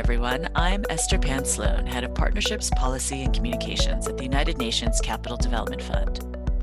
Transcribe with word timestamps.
Everyone. 0.00 0.48
I'm 0.54 0.86
Esther 0.88 1.18
Pan 1.18 1.44
Sloan, 1.44 1.86
Head 1.86 2.04
of 2.04 2.14
Partnerships, 2.14 2.70
Policy, 2.70 3.22
and 3.22 3.34
Communications 3.34 4.08
at 4.08 4.16
the 4.16 4.24
United 4.24 4.56
Nations 4.56 4.98
Capital 4.98 5.36
Development 5.36 5.82
Fund. 5.82 6.20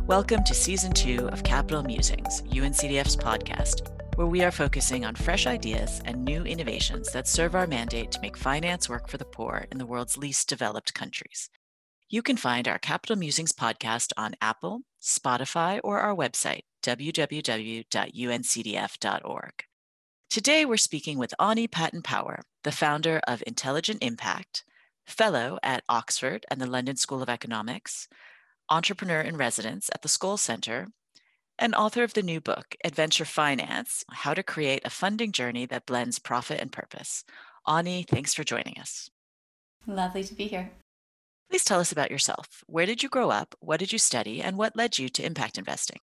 Welcome 0.07 0.43
to 0.43 0.55
Season 0.55 0.91
2 0.91 1.29
of 1.29 1.43
Capital 1.43 1.83
Musings, 1.83 2.41
UNCDF's 2.41 3.15
podcast, 3.15 3.91
where 4.15 4.25
we 4.25 4.43
are 4.43 4.49
focusing 4.49 5.05
on 5.05 5.13
fresh 5.13 5.45
ideas 5.45 6.01
and 6.05 6.25
new 6.25 6.45
innovations 6.45 7.11
that 7.11 7.27
serve 7.27 7.53
our 7.53 7.67
mandate 7.67 8.11
to 8.13 8.21
make 8.21 8.35
finance 8.35 8.89
work 8.89 9.07
for 9.07 9.19
the 9.19 9.25
poor 9.25 9.67
in 9.71 9.77
the 9.77 9.85
world's 9.85 10.17
least 10.17 10.49
developed 10.49 10.95
countries. 10.95 11.51
You 12.09 12.23
can 12.23 12.37
find 12.37 12.67
our 12.67 12.79
Capital 12.79 13.17
Musings 13.17 13.53
podcast 13.53 14.13
on 14.17 14.33
Apple, 14.41 14.81
Spotify, 14.99 15.79
or 15.83 15.99
our 15.99 16.15
website, 16.15 16.63
www.uncdf.org. 16.81 17.83
Today, 20.29 20.65
we're 20.65 20.75
speaking 20.75 21.17
with 21.17 21.33
Aunnie 21.39 21.71
Patton 21.71 22.01
Power, 22.01 22.41
the 22.67 22.71
founder 22.73 23.21
of 23.25 23.41
Intelligent 23.47 24.03
Impact, 24.03 24.65
fellow 25.05 25.57
at 25.63 25.85
Oxford 25.87 26.45
and 26.51 26.59
the 26.59 26.69
London 26.69 26.97
School 26.97 27.21
of 27.21 27.29
Economics, 27.29 28.09
entrepreneur 28.69 29.21
in 29.21 29.37
residence 29.37 29.89
at 29.95 30.01
the 30.01 30.09
Skoll 30.09 30.37
Center, 30.37 30.87
and 31.57 31.73
author 31.73 32.03
of 32.03 32.13
the 32.13 32.21
new 32.21 32.41
book, 32.41 32.75
Adventure 32.83 33.23
Finance 33.23 34.03
How 34.11 34.33
to 34.33 34.43
Create 34.43 34.81
a 34.83 34.89
Funding 34.89 35.31
Journey 35.31 35.65
That 35.65 35.85
Blends 35.85 36.19
Profit 36.19 36.59
and 36.59 36.69
Purpose. 36.69 37.23
Aunnie, 37.65 38.05
thanks 38.05 38.33
for 38.33 38.43
joining 38.43 38.77
us. 38.81 39.09
Lovely 39.85 40.25
to 40.25 40.33
be 40.33 40.47
here. 40.47 40.69
Please 41.49 41.63
tell 41.63 41.79
us 41.79 41.93
about 41.93 42.11
yourself. 42.11 42.65
Where 42.67 42.85
did 42.85 43.01
you 43.01 43.07
grow 43.07 43.29
up? 43.29 43.55
What 43.61 43.79
did 43.79 43.93
you 43.93 43.97
study? 43.97 44.41
And 44.41 44.57
what 44.57 44.75
led 44.75 44.99
you 44.99 45.07
to 45.07 45.25
impact 45.25 45.57
investing? 45.57 45.99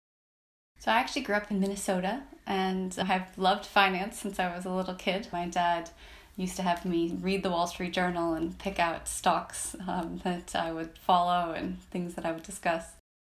So, 0.81 0.91
I 0.91 0.97
actually 0.97 1.23
grew 1.23 1.37
up 1.37 1.53
in 1.53 1.61
Minnesota 1.61 2.23
and 2.49 2.97
I've 2.99 3.39
loved 3.39 3.65
finance 3.65 4.19
since 4.19 4.41
I 4.41 4.53
was 4.53 4.65
a 4.65 4.71
little 4.71 4.95
kid. 4.95 5.29
My 5.33 5.47
dad 5.47 5.91
used 6.39 6.57
to 6.57 6.63
have 6.63 6.85
me 6.85 7.17
read 7.21 7.43
the 7.43 7.51
Wall 7.51 7.67
Street 7.67 7.93
Journal 7.93 8.33
and 8.35 8.57
pick 8.59 8.79
out 8.79 9.09
stocks 9.09 9.77
um, 9.87 10.21
that 10.25 10.55
I 10.55 10.73
would 10.73 10.97
follow 10.97 11.53
and 11.53 11.83
things 11.91 12.15
that 12.15 12.25
I 12.25 12.33
would 12.33 12.45
discuss. 12.45 12.85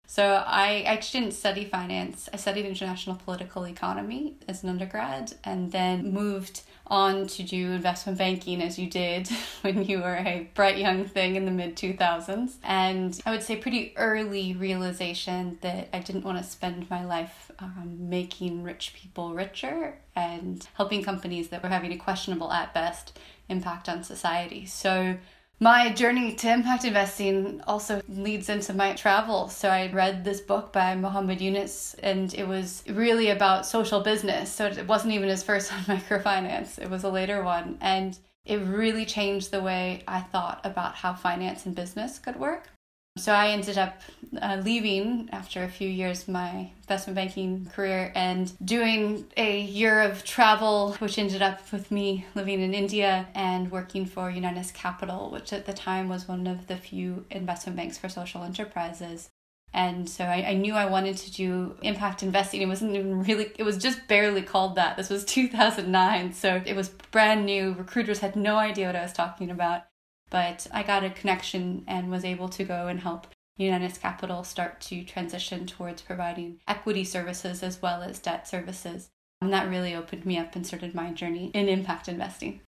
So 0.06 0.42
I 0.46 0.82
actually 0.82 1.20
didn't 1.20 1.34
study 1.34 1.64
finance. 1.64 2.28
I 2.32 2.36
studied 2.36 2.66
international 2.66 3.16
political 3.16 3.66
economy 3.66 4.36
as 4.46 4.62
an 4.62 4.68
undergrad 4.68 5.34
and 5.42 5.72
then 5.72 6.12
moved 6.12 6.62
on 6.90 7.26
to 7.26 7.42
do 7.42 7.72
investment 7.72 8.18
banking 8.18 8.62
as 8.62 8.78
you 8.78 8.88
did 8.88 9.28
when 9.62 9.84
you 9.84 9.98
were 9.98 10.16
a 10.16 10.50
bright 10.54 10.78
young 10.78 11.04
thing 11.04 11.36
in 11.36 11.44
the 11.44 11.50
mid 11.50 11.76
2000s. 11.76 12.56
And 12.62 13.18
I 13.26 13.30
would 13.30 13.42
say 13.42 13.56
pretty 13.56 13.92
early 13.96 14.54
realization 14.54 15.58
that 15.62 15.88
I 15.92 16.00
didn't 16.00 16.24
want 16.24 16.38
to 16.38 16.44
spend 16.44 16.88
my 16.90 17.04
life 17.04 17.50
um, 17.58 18.08
making 18.08 18.62
rich 18.62 18.94
people 18.94 19.34
richer 19.34 19.98
and 20.16 20.66
helping 20.74 21.02
companies 21.02 21.48
that 21.48 21.62
were 21.62 21.68
having 21.68 21.92
a 21.92 21.96
questionable 21.96 22.52
at 22.52 22.74
best 22.74 23.18
impact 23.48 23.88
on 23.88 24.04
society. 24.04 24.66
So 24.66 25.16
my 25.60 25.90
journey 25.90 26.34
to 26.34 26.52
impact 26.52 26.84
investing 26.84 27.60
also 27.66 28.00
leads 28.08 28.48
into 28.48 28.72
my 28.72 28.92
travel. 28.94 29.48
So 29.48 29.68
I 29.68 29.90
read 29.92 30.24
this 30.24 30.40
book 30.40 30.72
by 30.72 30.94
Muhammad 30.94 31.40
Yunus, 31.40 31.94
and 32.02 32.32
it 32.34 32.46
was 32.46 32.84
really 32.88 33.30
about 33.30 33.66
social 33.66 34.00
business. 34.00 34.52
So 34.52 34.66
it 34.66 34.86
wasn't 34.86 35.14
even 35.14 35.28
his 35.28 35.42
first 35.42 35.72
on 35.72 35.80
microfinance, 35.84 36.78
it 36.78 36.88
was 36.88 37.04
a 37.04 37.10
later 37.10 37.42
one. 37.42 37.78
And 37.80 38.16
it 38.44 38.58
really 38.58 39.04
changed 39.04 39.50
the 39.50 39.60
way 39.60 40.02
I 40.06 40.20
thought 40.20 40.60
about 40.64 40.94
how 40.94 41.14
finance 41.14 41.66
and 41.66 41.74
business 41.74 42.18
could 42.18 42.36
work. 42.36 42.70
So 43.18 43.32
I 43.32 43.48
ended 43.48 43.78
up 43.78 44.00
uh, 44.40 44.60
leaving 44.64 45.28
after 45.32 45.64
a 45.64 45.68
few 45.68 45.88
years 45.88 46.28
my 46.28 46.70
investment 46.82 47.16
banking 47.16 47.66
career 47.66 48.12
and 48.14 48.52
doing 48.64 49.26
a 49.36 49.60
year 49.60 50.02
of 50.02 50.24
travel, 50.24 50.94
which 50.94 51.18
ended 51.18 51.42
up 51.42 51.60
with 51.72 51.90
me 51.90 52.26
living 52.34 52.60
in 52.60 52.74
India 52.74 53.26
and 53.34 53.70
working 53.70 54.06
for 54.06 54.30
Unitus 54.30 54.72
Capital, 54.72 55.30
which 55.30 55.52
at 55.52 55.66
the 55.66 55.72
time 55.72 56.08
was 56.08 56.28
one 56.28 56.46
of 56.46 56.66
the 56.68 56.76
few 56.76 57.24
investment 57.30 57.76
banks 57.76 57.98
for 57.98 58.08
social 58.08 58.44
enterprises. 58.44 59.30
And 59.74 60.08
so 60.08 60.24
I, 60.24 60.48
I 60.48 60.54
knew 60.54 60.74
I 60.74 60.86
wanted 60.86 61.16
to 61.18 61.30
do 61.30 61.76
impact 61.82 62.22
investing. 62.22 62.62
It 62.62 62.66
wasn't 62.66 62.94
even 62.94 63.22
really, 63.22 63.50
it 63.58 63.64
was 63.64 63.76
just 63.76 64.08
barely 64.08 64.42
called 64.42 64.76
that. 64.76 64.96
This 64.96 65.10
was 65.10 65.24
2009. 65.24 66.32
So 66.32 66.62
it 66.64 66.74
was 66.74 66.88
brand 66.88 67.44
new. 67.44 67.74
Recruiters 67.74 68.20
had 68.20 68.34
no 68.34 68.56
idea 68.56 68.86
what 68.86 68.96
I 68.96 69.02
was 69.02 69.12
talking 69.12 69.50
about. 69.50 69.82
But 70.30 70.66
I 70.72 70.82
got 70.82 71.04
a 71.04 71.10
connection 71.10 71.84
and 71.86 72.10
was 72.10 72.24
able 72.24 72.48
to 72.50 72.64
go 72.64 72.88
and 72.88 73.00
help 73.00 73.28
Unitus 73.58 74.00
Capital 74.00 74.44
start 74.44 74.80
to 74.82 75.02
transition 75.04 75.66
towards 75.66 76.02
providing 76.02 76.60
equity 76.68 77.04
services 77.04 77.62
as 77.62 77.82
well 77.82 78.02
as 78.02 78.18
debt 78.18 78.46
services. 78.46 79.10
And 79.40 79.52
that 79.52 79.68
really 79.68 79.94
opened 79.94 80.26
me 80.26 80.38
up 80.38 80.54
and 80.54 80.66
started 80.66 80.94
my 80.94 81.12
journey 81.12 81.50
in 81.54 81.68
impact 81.68 82.08
investing. 82.08 82.60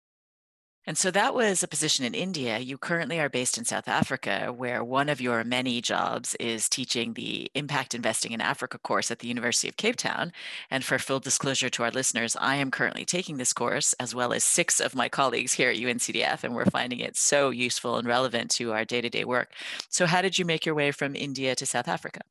And 0.87 0.97
so 0.97 1.11
that 1.11 1.35
was 1.35 1.61
a 1.61 1.67
position 1.67 2.05
in 2.05 2.15
India. 2.15 2.57
You 2.57 2.77
currently 2.77 3.19
are 3.19 3.29
based 3.29 3.57
in 3.57 3.65
South 3.65 3.87
Africa, 3.87 4.53
where 4.55 4.83
one 4.83 5.09
of 5.09 5.21
your 5.21 5.43
many 5.43 5.81
jobs 5.81 6.35
is 6.39 6.69
teaching 6.69 7.13
the 7.13 7.51
Impact 7.53 7.93
Investing 7.93 8.31
in 8.31 8.41
Africa 8.41 8.79
course 8.79 9.11
at 9.11 9.19
the 9.19 9.27
University 9.27 9.67
of 9.67 9.77
Cape 9.77 9.97
Town. 9.97 10.31
And 10.71 10.83
for 10.83 10.97
full 10.97 11.19
disclosure 11.19 11.69
to 11.69 11.83
our 11.83 11.91
listeners, 11.91 12.35
I 12.39 12.55
am 12.55 12.71
currently 12.71 13.05
taking 13.05 13.37
this 13.37 13.53
course, 13.53 13.93
as 13.99 14.15
well 14.15 14.33
as 14.33 14.43
six 14.43 14.79
of 14.79 14.95
my 14.95 15.09
colleagues 15.09 15.53
here 15.53 15.69
at 15.69 15.77
UNCDF, 15.77 16.43
and 16.43 16.55
we're 16.55 16.65
finding 16.65 16.99
it 16.99 17.17
so 17.17 17.49
useful 17.49 17.97
and 17.97 18.07
relevant 18.07 18.49
to 18.51 18.71
our 18.71 18.85
day 18.85 19.01
to 19.01 19.09
day 19.09 19.25
work. 19.25 19.51
So, 19.89 20.05
how 20.05 20.21
did 20.21 20.39
you 20.39 20.45
make 20.45 20.65
your 20.65 20.75
way 20.75 20.91
from 20.91 21.15
India 21.15 21.55
to 21.55 21.65
South 21.65 21.87
Africa? 21.87 22.21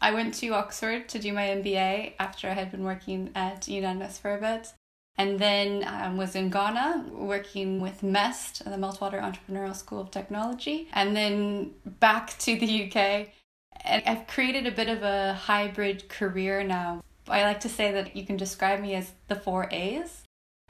I 0.00 0.12
went 0.12 0.34
to 0.34 0.48
Oxford 0.48 1.08
to 1.10 1.18
do 1.18 1.32
my 1.32 1.46
MBA 1.48 2.14
after 2.18 2.48
I 2.48 2.54
had 2.54 2.70
been 2.70 2.82
working 2.82 3.30
at 3.34 3.62
Unitus 3.62 4.18
for 4.18 4.34
a 4.34 4.40
bit 4.40 4.72
and 5.16 5.38
then 5.38 5.84
um, 5.86 6.16
was 6.16 6.34
in 6.34 6.50
Ghana 6.50 7.06
working 7.12 7.80
with 7.80 8.02
MEST, 8.02 8.64
the 8.64 8.70
Meltwater 8.72 9.20
Entrepreneurial 9.20 9.76
School 9.76 10.00
of 10.00 10.10
Technology, 10.10 10.88
and 10.92 11.14
then 11.14 11.72
back 11.84 12.38
to 12.38 12.58
the 12.58 12.84
UK. 12.84 13.28
And 13.84 14.02
I've 14.06 14.26
created 14.26 14.66
a 14.66 14.70
bit 14.70 14.88
of 14.88 15.02
a 15.02 15.34
hybrid 15.34 16.08
career 16.08 16.62
now. 16.62 17.02
I 17.28 17.42
like 17.42 17.60
to 17.60 17.68
say 17.68 17.92
that 17.92 18.16
you 18.16 18.24
can 18.24 18.36
describe 18.36 18.80
me 18.80 18.94
as 18.94 19.12
the 19.28 19.34
four 19.34 19.68
A's. 19.70 20.22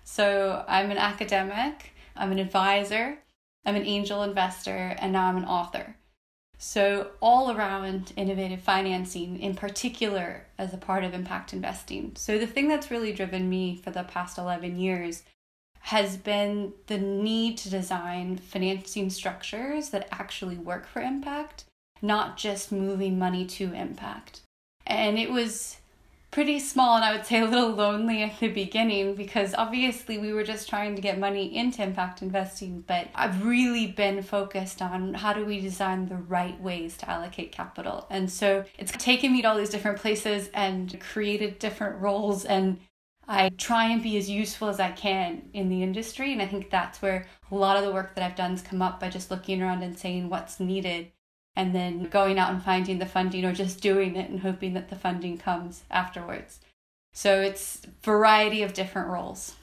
So 0.04 0.64
I'm 0.66 0.90
an 0.90 0.98
academic, 0.98 1.92
I'm 2.16 2.32
an 2.32 2.38
advisor, 2.38 3.18
I'm 3.64 3.76
an 3.76 3.86
angel 3.86 4.22
investor, 4.22 4.96
and 4.98 5.12
now 5.12 5.26
I'm 5.28 5.36
an 5.36 5.44
author. 5.44 5.96
So, 6.64 7.10
all 7.20 7.50
around 7.50 8.12
innovative 8.16 8.60
financing, 8.60 9.40
in 9.40 9.56
particular 9.56 10.46
as 10.56 10.72
a 10.72 10.76
part 10.76 11.02
of 11.02 11.12
impact 11.12 11.52
investing. 11.52 12.12
So, 12.14 12.38
the 12.38 12.46
thing 12.46 12.68
that's 12.68 12.88
really 12.88 13.12
driven 13.12 13.50
me 13.50 13.74
for 13.74 13.90
the 13.90 14.04
past 14.04 14.38
11 14.38 14.78
years 14.78 15.24
has 15.80 16.16
been 16.16 16.72
the 16.86 16.98
need 16.98 17.58
to 17.58 17.68
design 17.68 18.36
financing 18.36 19.10
structures 19.10 19.88
that 19.88 20.06
actually 20.12 20.56
work 20.56 20.86
for 20.86 21.02
impact, 21.02 21.64
not 22.00 22.36
just 22.36 22.70
moving 22.70 23.18
money 23.18 23.44
to 23.44 23.72
impact. 23.72 24.42
And 24.86 25.18
it 25.18 25.32
was 25.32 25.78
pretty 26.32 26.58
small 26.58 26.96
and 26.96 27.04
I 27.04 27.12
would 27.12 27.26
say 27.26 27.40
a 27.40 27.44
little 27.44 27.72
lonely 27.72 28.22
at 28.22 28.40
the 28.40 28.48
beginning 28.48 29.14
because 29.14 29.54
obviously 29.54 30.16
we 30.16 30.32
were 30.32 30.42
just 30.42 30.66
trying 30.66 30.96
to 30.96 31.02
get 31.02 31.18
money 31.18 31.54
into 31.54 31.82
impact 31.82 32.22
investing. 32.22 32.82
But 32.86 33.08
I've 33.14 33.44
really 33.44 33.86
been 33.86 34.22
focused 34.22 34.80
on 34.80 35.12
how 35.12 35.34
do 35.34 35.44
we 35.44 35.60
design 35.60 36.06
the 36.06 36.16
right 36.16 36.58
ways 36.60 36.96
to 36.98 37.10
allocate 37.10 37.52
capital. 37.52 38.06
And 38.08 38.30
so 38.30 38.64
it's 38.78 38.92
taken 38.92 39.32
me 39.32 39.42
to 39.42 39.48
all 39.48 39.58
these 39.58 39.70
different 39.70 39.98
places 39.98 40.48
and 40.54 40.98
created 41.00 41.58
different 41.58 42.00
roles 42.00 42.46
and 42.46 42.78
I 43.28 43.50
try 43.50 43.90
and 43.90 44.02
be 44.02 44.16
as 44.16 44.28
useful 44.28 44.68
as 44.68 44.80
I 44.80 44.90
can 44.90 45.50
in 45.52 45.68
the 45.68 45.82
industry. 45.82 46.32
And 46.32 46.42
I 46.42 46.46
think 46.46 46.70
that's 46.70 47.00
where 47.00 47.26
a 47.50 47.54
lot 47.54 47.76
of 47.76 47.84
the 47.84 47.92
work 47.92 48.14
that 48.14 48.24
I've 48.24 48.36
done 48.36 48.52
has 48.52 48.62
come 48.62 48.82
up 48.82 48.98
by 48.98 49.10
just 49.10 49.30
looking 49.30 49.62
around 49.62 49.82
and 49.82 49.96
saying 49.96 50.28
what's 50.28 50.58
needed 50.58 51.12
and 51.54 51.74
then 51.74 52.04
going 52.04 52.38
out 52.38 52.50
and 52.50 52.62
finding 52.62 52.98
the 52.98 53.06
funding 53.06 53.44
or 53.44 53.52
just 53.52 53.80
doing 53.80 54.16
it 54.16 54.30
and 54.30 54.40
hoping 54.40 54.74
that 54.74 54.88
the 54.88 54.96
funding 54.96 55.38
comes 55.38 55.82
afterwards. 55.90 56.60
So 57.12 57.40
it's 57.40 57.82
variety 58.02 58.62
of 58.62 58.72
different 58.72 59.08
roles. 59.08 59.56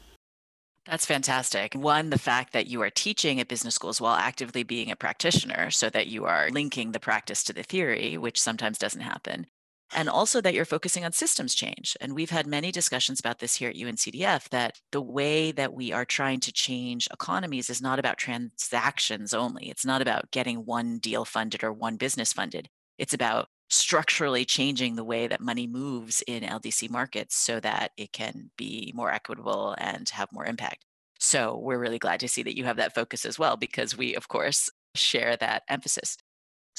That's 0.85 1.05
fantastic. 1.05 1.73
One, 1.73 2.09
the 2.09 2.17
fact 2.17 2.53
that 2.53 2.67
you 2.67 2.81
are 2.81 2.89
teaching 2.89 3.39
at 3.39 3.47
business 3.47 3.75
schools 3.75 4.01
while 4.01 4.15
actively 4.15 4.63
being 4.63 4.89
a 4.89 4.95
practitioner 4.95 5.69
so 5.69 5.89
that 5.89 6.07
you 6.07 6.25
are 6.25 6.49
linking 6.49 6.91
the 6.91 6.99
practice 6.99 7.43
to 7.43 7.53
the 7.53 7.63
theory, 7.63 8.17
which 8.17 8.41
sometimes 8.41 8.77
doesn't 8.77 9.01
happen 9.01 9.47
and 9.93 10.09
also 10.09 10.41
that 10.41 10.53
you're 10.53 10.65
focusing 10.65 11.03
on 11.03 11.11
systems 11.11 11.55
change. 11.55 11.97
And 11.99 12.13
we've 12.13 12.29
had 12.29 12.47
many 12.47 12.71
discussions 12.71 13.19
about 13.19 13.39
this 13.39 13.55
here 13.55 13.69
at 13.69 13.75
UNCDF 13.75 14.49
that 14.49 14.79
the 14.91 15.01
way 15.01 15.51
that 15.51 15.73
we 15.73 15.91
are 15.91 16.05
trying 16.05 16.39
to 16.41 16.51
change 16.51 17.07
economies 17.11 17.69
is 17.69 17.81
not 17.81 17.99
about 17.99 18.17
transactions 18.17 19.33
only. 19.33 19.69
It's 19.69 19.85
not 19.85 20.01
about 20.01 20.31
getting 20.31 20.65
one 20.65 20.99
deal 20.99 21.25
funded 21.25 21.63
or 21.63 21.73
one 21.73 21.97
business 21.97 22.33
funded. 22.33 22.69
It's 22.97 23.13
about 23.13 23.47
structurally 23.69 24.45
changing 24.45 24.95
the 24.95 25.03
way 25.03 25.27
that 25.27 25.41
money 25.41 25.67
moves 25.67 26.23
in 26.27 26.43
LDC 26.43 26.89
markets 26.89 27.35
so 27.35 27.59
that 27.59 27.91
it 27.97 28.11
can 28.11 28.49
be 28.57 28.91
more 28.95 29.11
equitable 29.11 29.75
and 29.77 30.09
have 30.09 30.31
more 30.31 30.45
impact. 30.45 30.85
So 31.19 31.57
we're 31.57 31.79
really 31.79 31.99
glad 31.99 32.19
to 32.21 32.27
see 32.27 32.43
that 32.43 32.57
you 32.57 32.63
have 32.63 32.77
that 32.77 32.95
focus 32.95 33.25
as 33.25 33.37
well, 33.37 33.57
because 33.57 33.97
we, 33.97 34.15
of 34.15 34.27
course, 34.27 34.69
share 34.95 35.35
that 35.37 35.63
emphasis. 35.67 36.17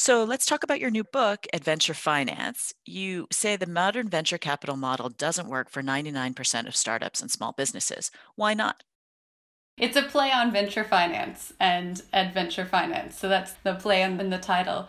So 0.03 0.25
let's 0.25 0.47
talk 0.47 0.65
about 0.65 0.81
your 0.81 0.91
new 0.91 1.05
book, 1.05 1.47
Adventure 1.53 1.93
Finance. 1.93 2.73
You 2.87 3.27
say 3.31 3.57
the 3.57 3.67
modern 3.67 4.09
venture 4.09 4.39
capital 4.39 4.79
model 4.79 5.11
doesn't 5.11 5.47
work 5.47 5.69
for 5.69 5.83
99% 5.83 6.67
of 6.67 6.75
startups 6.75 7.21
and 7.21 7.31
small 7.31 7.53
businesses. 7.53 8.11
Why 8.35 8.55
not? 8.55 8.83
It's 9.77 9.99
a 9.99 10.03
play 10.03 10.33
on 10.33 10.53
venture 10.53 10.85
finance 10.85 11.53
and 11.61 12.01
adventure 12.15 12.65
finance. 12.65 13.19
So 13.19 13.29
that's 13.29 13.53
the 13.63 13.75
play 13.75 14.01
in 14.01 14.31
the 14.31 14.39
title. 14.39 14.89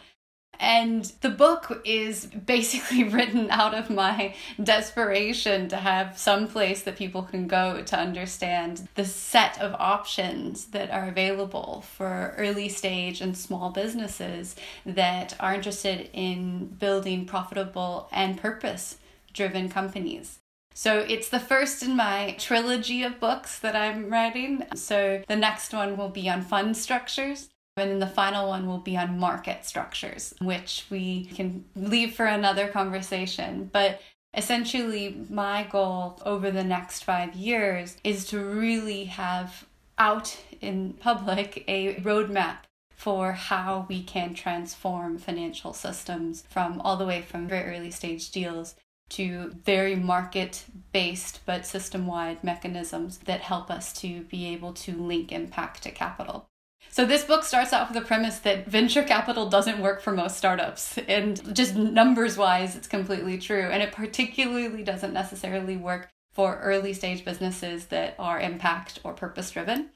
And 0.62 1.06
the 1.22 1.32
book 1.32 1.82
is 1.86 2.28
basically 2.28 3.04
written 3.16 3.50
out 3.50 3.74
of 3.74 3.90
my 3.90 4.36
desperation 4.64 5.68
to 5.70 5.76
have 5.76 6.20
some 6.20 6.48
place 6.48 6.84
that 6.84 6.96
people 6.96 7.24
can 7.24 7.48
go 7.48 7.82
to 7.82 7.98
understand 7.98 8.88
the 8.94 9.04
set 9.04 9.60
of 9.60 9.74
options 9.80 10.66
that 10.68 10.92
are 10.92 11.10
available 11.10 11.82
for 11.82 12.36
early 12.38 12.70
stage 12.70 13.22
and 13.22 13.36
small 13.36 13.72
businesses 13.72 14.56
that 14.86 15.36
are 15.40 15.56
interested 15.56 16.12
in 16.14 16.68
building 16.68 17.26
profitable 17.26 18.08
and 18.12 18.40
purpose 18.40 18.98
driven 19.34 19.68
companies. 19.68 20.38
So 20.76 21.00
it's 21.00 21.30
the 21.30 21.40
first 21.40 21.84
in 21.84 21.96
my 21.96 22.36
trilogy 22.38 23.04
of 23.04 23.20
books 23.20 23.58
that 23.60 23.76
I'm 23.76 24.10
writing. 24.10 24.64
So 24.76 25.24
the 25.28 25.36
next 25.36 25.74
one 25.74 25.98
will 25.98 26.10
be 26.10 26.30
on 26.30 26.44
fund 26.44 26.78
structures. 26.78 27.50
And 27.78 27.90
then 27.90 28.00
the 28.00 28.08
final 28.08 28.50
one 28.50 28.68
will 28.68 28.80
be 28.80 28.98
on 28.98 29.18
market 29.18 29.66
structures, 29.66 30.34
which 30.42 30.86
we 30.90 31.26
can 31.26 31.66
leave 31.76 32.14
for 32.14 32.26
another 32.26 32.68
conversation. 32.68 33.70
But 33.72 34.02
essentially, 34.36 35.26
my 35.30 35.64
goal 35.64 36.22
over 36.26 36.52
the 36.52 36.64
next 36.64 37.04
five 37.04 37.34
years 37.34 37.98
is 38.04 38.26
to 38.28 38.44
really 38.44 39.06
have 39.06 39.66
out 39.98 40.38
in 40.60 40.94
public 40.94 41.64
a 41.68 41.96
roadmap 41.96 42.58
for 43.02 43.32
how 43.34 43.86
we 43.90 44.04
can 44.04 44.34
transform 44.34 45.18
financial 45.18 45.74
systems 45.74 46.44
from 46.50 46.80
all 46.82 46.98
the 46.98 47.06
way 47.06 47.22
from 47.22 47.48
very 47.48 47.76
early 47.76 47.92
stage 47.92 48.32
deals 48.32 48.76
to 49.10 49.52
very 49.66 49.96
market 49.96 50.66
based 50.94 51.42
but 51.46 51.66
system 51.66 52.08
wide 52.08 52.44
mechanisms 52.44 53.18
that 53.26 53.42
help 53.42 53.70
us 53.70 53.92
to 53.92 54.22
be 54.26 54.48
able 54.48 54.72
to 54.72 54.96
link 54.96 55.32
impact 55.32 55.84
to 55.84 55.92
capital. 55.92 56.48
So 56.94 57.06
this 57.06 57.24
book 57.24 57.46
starts 57.46 57.72
out 57.72 57.88
with 57.90 57.98
the 57.98 58.06
premise 58.06 58.40
that 58.40 58.68
venture 58.68 59.04
capital 59.04 59.50
doesn't 59.50 59.80
work 59.80 60.02
for 60.02 60.12
most 60.12 60.36
startups. 60.36 60.98
And 61.08 61.56
just 61.56 61.74
numbers 61.74 62.38
wise, 62.38 62.76
it's 62.76 62.88
completely 62.88 63.38
true. 63.38 63.70
And 63.72 63.82
it 63.82 63.94
particularly 63.94 64.84
doesn't 64.84 65.14
necessarily 65.14 65.78
work 65.78 66.10
for 66.34 66.60
early 66.60 66.94
stage 66.94 67.24
businesses 67.24 67.86
that 67.88 68.16
are 68.20 68.42
impact 68.42 69.00
or 69.06 69.14
purpose 69.14 69.52
driven. 69.52 69.92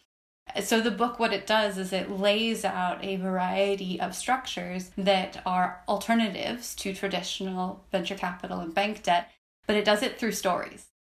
So 0.64 0.80
the 0.80 0.92
book 0.92 1.20
what 1.20 1.34
it 1.34 1.46
does 1.46 1.78
is 1.78 1.92
it 1.92 2.12
lays 2.12 2.64
out 2.64 3.04
a 3.04 3.18
variety 3.18 4.00
of 4.00 4.16
structures 4.16 4.92
that 4.98 5.42
are 5.46 5.82
alternatives 5.90 6.76
to 6.76 6.94
traditional 6.94 7.84
venture 7.92 8.16
capital 8.16 8.60
and 8.60 8.74
bank 8.74 9.04
debt, 9.04 9.32
but 9.68 9.76
it 9.76 9.84
does 9.84 10.02
it 10.02 10.18
through 10.18 10.32
stories. 10.32 10.92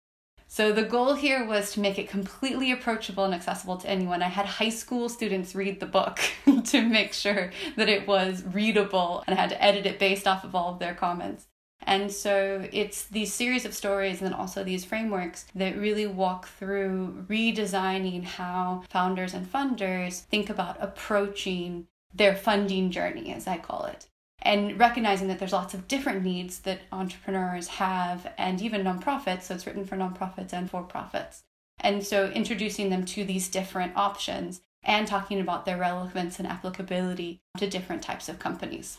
So 0.55 0.71
the 0.71 0.85
goal 0.85 1.15
here 1.15 1.45
was 1.45 1.73
to 1.73 1.81
make 1.81 1.99
it 1.99 2.09
completely 2.09 2.71
approachable 2.71 3.25
and 3.25 3.35
accessible 3.35 3.77
to 3.79 3.91
anyone. 3.91 4.23
I 4.23 4.29
had 4.29 4.47
high 4.47 4.69
school 4.69 5.09
students 5.09 5.57
read 5.57 5.81
the 5.81 5.87
book 5.87 6.21
to 6.67 6.81
make 6.81 7.13
sure 7.13 7.51
that 7.75 7.89
it 7.89 8.07
was 8.07 8.45
readable 8.45 9.25
and 9.27 9.37
I 9.37 9.41
had 9.41 9.51
to 9.51 9.61
edit 9.61 9.85
it 9.85 9.99
based 9.99 10.29
off 10.29 10.45
of 10.45 10.55
all 10.55 10.73
of 10.73 10.79
their 10.79 10.95
comments. 10.95 11.49
And 11.83 12.13
so 12.13 12.69
it's 12.71 13.07
these 13.07 13.35
series 13.35 13.65
of 13.65 13.75
stories 13.75 14.23
and 14.23 14.33
also 14.33 14.63
these 14.63 14.85
frameworks 14.85 15.45
that 15.57 15.77
really 15.77 16.07
walk 16.07 16.47
through 16.47 17.27
redesigning 17.29 18.23
how 18.23 18.85
founders 18.89 19.35
and 19.35 19.53
funders 19.53 20.21
think 20.21 20.51
about 20.51 20.77
approaching 20.79 21.89
their 22.15 22.37
funding 22.37 22.93
journey, 22.93 23.33
as 23.33 23.49
I 23.49 23.59
call 23.59 23.87
it 23.87 24.07
and 24.45 24.79
recognizing 24.79 25.29
that 25.29 25.39
there's 25.39 25.53
lots 25.53 25.75
of 25.75 25.89
different 25.89 26.23
needs 26.23 26.61
that 26.61 26.83
entrepreneurs 26.93 27.69
have 27.69 28.31
and 28.37 28.61
even 28.61 28.85
nonprofits 28.85 29.45
so 29.45 29.55
it's 29.55 29.67
written 29.67 29.87
for 29.87 29.97
nonprofits 29.97 30.53
and 30.53 30.71
for 30.71 30.83
profits. 30.83 31.43
And 31.81 32.05
so 32.05 32.29
introducing 32.29 32.91
them 32.91 33.05
to 33.07 33.25
these 33.25 33.49
different 33.49 33.97
options 33.97 34.61
and 34.83 35.07
talking 35.07 35.41
about 35.41 35.65
their 35.65 35.79
relevance 35.79 36.39
and 36.39 36.47
applicability 36.47 37.41
to 37.57 37.69
different 37.69 38.03
types 38.03 38.29
of 38.29 38.39
companies. 38.39 38.99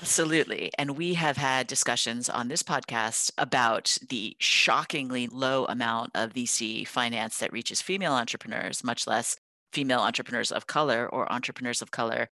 Absolutely. 0.00 0.70
And 0.76 0.96
we 0.96 1.14
have 1.14 1.36
had 1.36 1.66
discussions 1.66 2.28
on 2.28 2.48
this 2.48 2.62
podcast 2.62 3.30
about 3.38 3.96
the 4.08 4.36
shockingly 4.40 5.26
low 5.28 5.64
amount 5.66 6.10
of 6.14 6.34
VC 6.34 6.86
finance 6.86 7.38
that 7.38 7.52
reaches 7.52 7.80
female 7.80 8.12
entrepreneurs, 8.12 8.82
much 8.84 9.06
less 9.06 9.36
female 9.72 10.00
entrepreneurs 10.00 10.52
of 10.52 10.66
color 10.66 11.08
or 11.08 11.32
entrepreneurs 11.32 11.80
of 11.80 11.90
color 11.90 12.28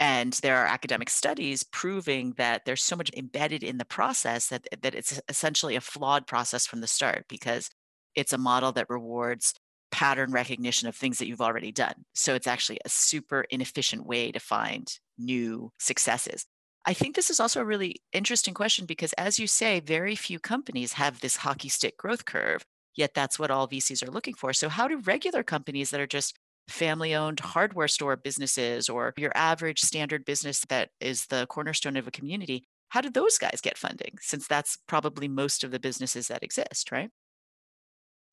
and 0.00 0.32
there 0.42 0.56
are 0.56 0.66
academic 0.66 1.08
studies 1.08 1.62
proving 1.62 2.34
that 2.36 2.64
there's 2.64 2.82
so 2.82 2.96
much 2.96 3.10
embedded 3.16 3.62
in 3.62 3.78
the 3.78 3.84
process 3.84 4.48
that, 4.48 4.66
that 4.82 4.94
it's 4.94 5.20
essentially 5.28 5.76
a 5.76 5.80
flawed 5.80 6.26
process 6.26 6.66
from 6.66 6.80
the 6.80 6.86
start 6.86 7.26
because 7.28 7.70
it's 8.14 8.32
a 8.32 8.38
model 8.38 8.72
that 8.72 8.90
rewards 8.90 9.54
pattern 9.92 10.32
recognition 10.32 10.88
of 10.88 10.96
things 10.96 11.18
that 11.18 11.28
you've 11.28 11.40
already 11.40 11.70
done. 11.70 11.94
So 12.14 12.34
it's 12.34 12.48
actually 12.48 12.80
a 12.84 12.88
super 12.88 13.42
inefficient 13.50 14.04
way 14.04 14.32
to 14.32 14.40
find 14.40 14.88
new 15.16 15.70
successes. 15.78 16.46
I 16.84 16.92
think 16.92 17.14
this 17.14 17.30
is 17.30 17.40
also 17.40 17.60
a 17.60 17.64
really 17.64 17.96
interesting 18.12 18.52
question 18.52 18.86
because, 18.86 19.12
as 19.14 19.38
you 19.38 19.46
say, 19.46 19.80
very 19.80 20.16
few 20.16 20.38
companies 20.38 20.94
have 20.94 21.20
this 21.20 21.36
hockey 21.36 21.68
stick 21.68 21.96
growth 21.96 22.24
curve, 22.24 22.62
yet 22.94 23.14
that's 23.14 23.38
what 23.38 23.50
all 23.50 23.68
VCs 23.68 24.06
are 24.06 24.10
looking 24.10 24.34
for. 24.34 24.52
So, 24.52 24.68
how 24.68 24.88
do 24.88 24.98
regular 24.98 25.42
companies 25.42 25.90
that 25.90 26.00
are 26.00 26.06
just 26.06 26.36
family 26.68 27.14
owned 27.14 27.40
hardware 27.40 27.88
store 27.88 28.16
businesses 28.16 28.88
or 28.88 29.12
your 29.16 29.32
average 29.34 29.80
standard 29.80 30.24
business 30.24 30.64
that 30.68 30.90
is 31.00 31.26
the 31.26 31.46
cornerstone 31.48 31.96
of 31.96 32.06
a 32.06 32.10
community, 32.10 32.64
how 32.88 33.00
do 33.00 33.10
those 33.10 33.38
guys 33.38 33.60
get 33.62 33.78
funding? 33.78 34.14
Since 34.20 34.46
that's 34.46 34.78
probably 34.86 35.28
most 35.28 35.64
of 35.64 35.70
the 35.70 35.80
businesses 35.80 36.28
that 36.28 36.42
exist, 36.42 36.90
right? 36.92 37.10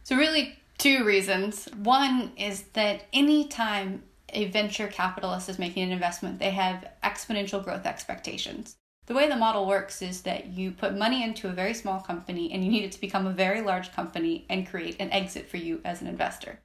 So, 0.04 0.16
really, 0.16 0.56
two 0.78 1.04
reasons. 1.04 1.66
One 1.84 2.32
is 2.38 2.64
that 2.74 3.04
anytime 3.14 4.04
a 4.34 4.46
venture 4.46 4.88
capitalist 4.88 5.50
is 5.50 5.60
making 5.60 5.84
an 5.84 5.92
investment, 5.92 6.40
they 6.40 6.52
have 6.52 6.88
exponential 7.04 7.64
growth 7.64 7.86
expectations. 7.86 8.78
The 9.08 9.14
way 9.14 9.28
the 9.28 9.36
model 9.36 9.68
works 9.68 10.02
is 10.02 10.22
that 10.22 10.48
you 10.48 10.72
put 10.72 10.98
money 10.98 11.24
into 11.24 11.50
a 11.50 11.54
very 11.54 11.74
small 11.74 12.00
company 12.00 12.52
and 12.52 12.64
you 12.64 12.72
need 12.72 12.84
it 12.84 12.92
to 12.94 13.02
become 13.02 13.28
a 13.28 13.34
very 13.34 13.62
large 13.62 13.92
company 13.92 14.46
and 14.50 14.68
create 14.68 14.96
an 15.00 15.12
exit 15.12 15.50
for 15.50 15.58
you 15.58 15.82
as 15.84 16.02
an 16.02 16.08
investor. 16.08 16.60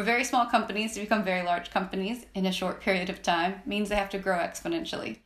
For 0.00 0.04
very 0.04 0.24
small 0.24 0.46
companies 0.46 0.94
to 0.94 1.00
become 1.00 1.22
very 1.22 1.42
large 1.42 1.70
companies 1.70 2.24
in 2.34 2.46
a 2.46 2.52
short 2.52 2.80
period 2.80 3.10
of 3.10 3.20
time 3.20 3.60
means 3.66 3.90
they 3.90 3.96
have 3.96 4.08
to 4.08 4.18
grow 4.18 4.38
exponentially. 4.38 5.18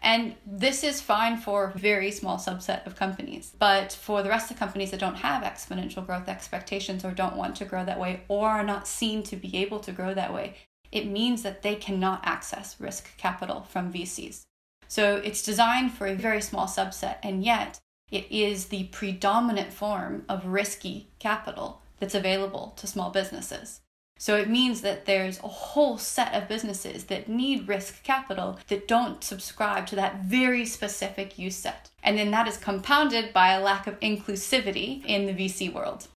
And 0.00 0.36
this 0.46 0.82
is 0.82 1.02
fine 1.02 1.36
for 1.36 1.64
a 1.64 1.78
very 1.78 2.10
small 2.10 2.38
subset 2.38 2.86
of 2.86 2.96
companies. 2.96 3.52
But 3.58 3.92
for 3.92 4.22
the 4.22 4.30
rest 4.30 4.50
of 4.50 4.58
companies 4.58 4.92
that 4.92 5.00
don't 5.00 5.16
have 5.16 5.42
exponential 5.42 6.06
growth 6.06 6.26
expectations 6.26 7.04
or 7.04 7.10
don't 7.10 7.36
want 7.36 7.54
to 7.56 7.66
grow 7.66 7.84
that 7.84 8.00
way 8.00 8.22
or 8.28 8.48
are 8.48 8.64
not 8.64 8.88
seen 8.88 9.22
to 9.24 9.36
be 9.36 9.54
able 9.58 9.78
to 9.80 9.92
grow 9.92 10.14
that 10.14 10.32
way, 10.32 10.54
it 10.90 11.06
means 11.06 11.42
that 11.42 11.60
they 11.60 11.74
cannot 11.74 12.24
access 12.24 12.80
risk 12.80 13.14
capital 13.18 13.66
from 13.68 13.92
VCs. 13.92 14.46
So 14.88 15.16
it's 15.16 15.42
designed 15.42 15.92
for 15.92 16.06
a 16.06 16.14
very 16.14 16.40
small 16.40 16.66
subset, 16.66 17.18
and 17.22 17.44
yet 17.44 17.78
it 18.10 18.26
is 18.30 18.68
the 18.68 18.84
predominant 18.84 19.70
form 19.70 20.24
of 20.30 20.46
risky 20.46 21.10
capital 21.18 21.82
that's 22.00 22.14
available 22.14 22.72
to 22.78 22.86
small 22.86 23.10
businesses. 23.10 23.82
So 24.18 24.36
it 24.36 24.48
means 24.48 24.80
that 24.82 25.06
there's 25.06 25.38
a 25.40 25.48
whole 25.48 25.98
set 25.98 26.34
of 26.34 26.48
businesses 26.48 27.04
that 27.04 27.28
need 27.28 27.68
risk 27.68 28.02
capital 28.04 28.58
that 28.68 28.88
don't 28.88 29.24
subscribe 29.24 29.86
to 29.88 29.96
that 29.96 30.22
very 30.22 30.64
specific 30.64 31.38
use 31.38 31.56
set. 31.56 31.90
And 32.02 32.16
then 32.16 32.30
that 32.30 32.48
is 32.48 32.56
compounded 32.56 33.32
by 33.32 33.52
a 33.52 33.60
lack 33.60 33.86
of 33.86 33.98
inclusivity 34.00 35.04
in 35.04 35.26
the 35.26 35.32
VC 35.32 35.72
world. 35.72 36.08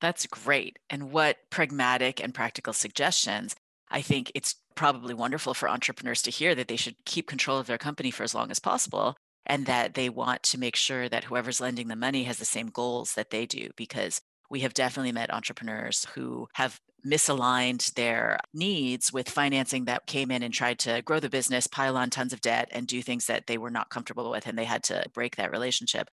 That's 0.00 0.26
great. 0.26 0.78
And 0.90 1.10
what 1.10 1.38
pragmatic 1.50 2.22
and 2.22 2.34
practical 2.34 2.72
suggestions. 2.72 3.54
I 3.90 4.02
think 4.02 4.30
it's 4.34 4.56
probably 4.74 5.14
wonderful 5.14 5.54
for 5.54 5.68
entrepreneurs 5.68 6.22
to 6.22 6.30
hear 6.30 6.54
that 6.54 6.68
they 6.68 6.76
should 6.76 6.94
keep 7.04 7.26
control 7.26 7.58
of 7.58 7.66
their 7.66 7.78
company 7.78 8.10
for 8.10 8.22
as 8.22 8.34
long 8.34 8.50
as 8.50 8.60
possible 8.60 9.16
and 9.46 9.66
that 9.66 9.94
they 9.94 10.08
want 10.08 10.42
to 10.44 10.58
make 10.58 10.76
sure 10.76 11.08
that 11.08 11.24
whoever's 11.24 11.60
lending 11.60 11.88
the 11.88 11.96
money 11.96 12.24
has 12.24 12.38
the 12.38 12.44
same 12.44 12.68
goals 12.68 13.14
that 13.14 13.30
they 13.30 13.46
do 13.46 13.70
because 13.76 14.20
we 14.50 14.60
have 14.60 14.74
definitely 14.74 15.12
met 15.12 15.32
entrepreneurs 15.32 16.06
who 16.14 16.48
have 16.54 16.80
misaligned 17.06 17.94
their 17.94 18.38
needs 18.52 19.12
with 19.12 19.28
financing 19.28 19.84
that 19.84 20.06
came 20.06 20.30
in 20.30 20.42
and 20.42 20.52
tried 20.52 20.78
to 20.80 21.02
grow 21.02 21.20
the 21.20 21.28
business, 21.28 21.66
pile 21.66 21.96
on 21.96 22.10
tons 22.10 22.32
of 22.32 22.40
debt, 22.40 22.68
and 22.72 22.86
do 22.86 23.02
things 23.02 23.26
that 23.26 23.46
they 23.46 23.58
were 23.58 23.70
not 23.70 23.90
comfortable 23.90 24.30
with, 24.30 24.46
and 24.46 24.58
they 24.58 24.64
had 24.64 24.82
to 24.82 25.04
break 25.14 25.36
that 25.36 25.52
relationship. 25.52 26.08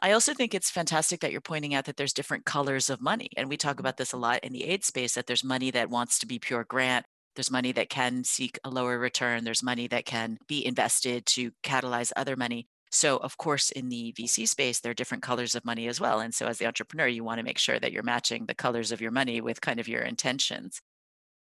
I 0.00 0.12
also 0.12 0.32
think 0.32 0.54
it's 0.54 0.70
fantastic 0.70 1.20
that 1.20 1.32
you're 1.32 1.40
pointing 1.40 1.74
out 1.74 1.86
that 1.86 1.96
there's 1.96 2.12
different 2.12 2.44
colors 2.44 2.88
of 2.88 3.00
money. 3.00 3.30
And 3.36 3.48
we 3.48 3.56
talk 3.56 3.80
about 3.80 3.96
this 3.96 4.12
a 4.12 4.16
lot 4.16 4.44
in 4.44 4.52
the 4.52 4.64
aid 4.64 4.84
space 4.84 5.14
that 5.14 5.26
there's 5.26 5.42
money 5.42 5.72
that 5.72 5.90
wants 5.90 6.20
to 6.20 6.26
be 6.26 6.38
pure 6.38 6.62
grant. 6.62 7.04
There's 7.34 7.50
money 7.50 7.72
that 7.72 7.90
can 7.90 8.22
seek 8.22 8.60
a 8.62 8.70
lower 8.70 8.96
return. 8.96 9.42
There's 9.42 9.62
money 9.62 9.88
that 9.88 10.04
can 10.04 10.38
be 10.46 10.64
invested 10.64 11.26
to 11.26 11.50
catalyze 11.64 12.12
other 12.14 12.36
money. 12.36 12.68
So, 12.90 13.18
of 13.18 13.36
course, 13.36 13.70
in 13.70 13.88
the 13.88 14.14
VC 14.18 14.48
space, 14.48 14.80
there 14.80 14.90
are 14.90 14.94
different 14.94 15.22
colors 15.22 15.54
of 15.54 15.64
money 15.64 15.88
as 15.88 16.00
well. 16.00 16.20
And 16.20 16.34
so, 16.34 16.46
as 16.46 16.58
the 16.58 16.66
entrepreneur, 16.66 17.06
you 17.06 17.24
want 17.24 17.38
to 17.38 17.44
make 17.44 17.58
sure 17.58 17.78
that 17.78 17.92
you're 17.92 18.02
matching 18.02 18.46
the 18.46 18.54
colors 18.54 18.92
of 18.92 19.00
your 19.00 19.10
money 19.10 19.40
with 19.40 19.60
kind 19.60 19.78
of 19.80 19.88
your 19.88 20.02
intentions. 20.02 20.80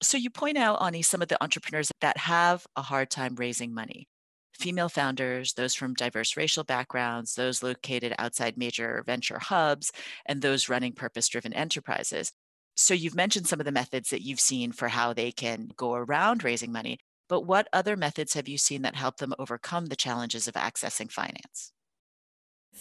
So, 0.01 0.17
you 0.17 0.29
point 0.29 0.57
out, 0.57 0.79
Aunnie, 0.79 1.05
some 1.05 1.21
of 1.21 1.27
the 1.29 1.41
entrepreneurs 1.41 1.91
that 2.01 2.17
have 2.17 2.65
a 2.75 2.81
hard 2.81 3.09
time 3.09 3.35
raising 3.35 3.73
money 3.73 4.07
female 4.57 4.89
founders, 4.89 5.53
those 5.53 5.75
from 5.75 5.93
diverse 5.93 6.35
racial 6.35 6.63
backgrounds, 6.63 7.35
those 7.35 7.63
located 7.63 8.13
outside 8.17 8.57
major 8.57 9.03
venture 9.05 9.39
hubs, 9.39 9.91
and 10.25 10.41
those 10.41 10.69
running 10.69 10.93
purpose 10.93 11.27
driven 11.27 11.53
enterprises. 11.53 12.31
So 12.75 12.93
you've 12.93 13.15
mentioned 13.15 13.47
some 13.47 13.59
of 13.59 13.65
the 13.65 13.71
methods 13.71 14.09
that 14.09 14.21
you've 14.21 14.39
seen 14.39 14.71
for 14.71 14.87
how 14.87 15.13
they 15.13 15.31
can 15.31 15.69
go 15.75 15.93
around 15.93 16.43
raising 16.43 16.71
money, 16.71 16.99
but 17.27 17.41
what 17.41 17.67
other 17.73 17.95
methods 17.95 18.33
have 18.33 18.47
you 18.47 18.57
seen 18.57 18.81
that 18.83 18.95
help 18.95 19.17
them 19.17 19.33
overcome 19.37 19.87
the 19.87 19.95
challenges 19.95 20.47
of 20.47 20.53
accessing 20.55 21.11
finance? 21.11 21.73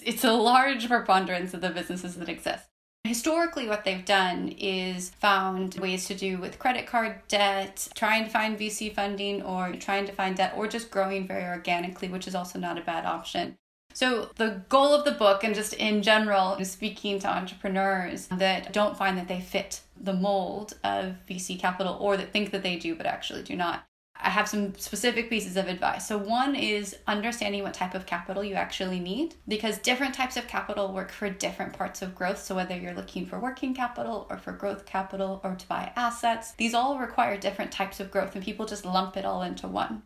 It's 0.02 0.24
a 0.24 0.32
large 0.32 0.88
preponderance 0.88 1.54
of 1.54 1.60
the 1.60 1.70
businesses 1.70 2.16
that 2.16 2.28
exist. 2.28 2.66
Historically, 3.04 3.68
what 3.68 3.84
they've 3.84 4.04
done 4.04 4.48
is 4.58 5.10
found 5.10 5.76
ways 5.76 6.06
to 6.06 6.14
do 6.14 6.38
with 6.38 6.58
credit 6.58 6.86
card 6.86 7.20
debt, 7.28 7.88
trying 7.94 8.24
to 8.24 8.30
find 8.30 8.58
VC 8.58 8.92
funding, 8.92 9.42
or 9.42 9.72
trying 9.74 10.06
to 10.06 10.12
find 10.12 10.36
debt, 10.36 10.54
or 10.56 10.66
just 10.66 10.90
growing 10.90 11.26
very 11.26 11.44
organically, 11.44 12.08
which 12.08 12.26
is 12.26 12.34
also 12.34 12.58
not 12.58 12.78
a 12.78 12.82
bad 12.82 13.04
option. 13.04 13.56
So, 13.94 14.30
the 14.36 14.62
goal 14.68 14.92
of 14.92 15.04
the 15.04 15.12
book, 15.12 15.44
and 15.44 15.54
just 15.54 15.72
in 15.74 16.02
general, 16.02 16.56
is 16.56 16.70
speaking 16.70 17.18
to 17.20 17.28
entrepreneurs 17.28 18.26
that 18.26 18.72
don't 18.72 18.96
find 18.96 19.16
that 19.16 19.28
they 19.28 19.40
fit 19.40 19.80
the 19.98 20.12
mold 20.12 20.74
of 20.84 21.16
VC 21.28 21.58
capital 21.58 21.96
or 22.00 22.16
that 22.16 22.32
think 22.32 22.50
that 22.50 22.62
they 22.62 22.76
do 22.76 22.94
but 22.94 23.06
actually 23.06 23.42
do 23.42 23.56
not. 23.56 23.86
I 24.20 24.30
have 24.30 24.48
some 24.48 24.74
specific 24.76 25.28
pieces 25.28 25.56
of 25.56 25.68
advice. 25.68 26.06
So, 26.06 26.18
one 26.18 26.54
is 26.54 26.96
understanding 27.06 27.62
what 27.62 27.74
type 27.74 27.94
of 27.94 28.06
capital 28.06 28.42
you 28.42 28.54
actually 28.54 29.00
need 29.00 29.34
because 29.46 29.78
different 29.78 30.14
types 30.14 30.36
of 30.36 30.48
capital 30.48 30.92
work 30.92 31.10
for 31.10 31.30
different 31.30 31.72
parts 31.72 32.02
of 32.02 32.14
growth. 32.14 32.42
So, 32.42 32.54
whether 32.54 32.76
you're 32.76 32.94
looking 32.94 33.26
for 33.26 33.38
working 33.38 33.74
capital 33.74 34.26
or 34.30 34.38
for 34.38 34.52
growth 34.52 34.86
capital 34.86 35.40
or 35.44 35.54
to 35.54 35.68
buy 35.68 35.92
assets, 35.96 36.52
these 36.52 36.74
all 36.74 36.98
require 36.98 37.36
different 37.36 37.72
types 37.72 38.00
of 38.00 38.10
growth, 38.10 38.34
and 38.34 38.44
people 38.44 38.66
just 38.66 38.84
lump 38.84 39.16
it 39.16 39.24
all 39.24 39.42
into 39.42 39.68
one. 39.68 40.02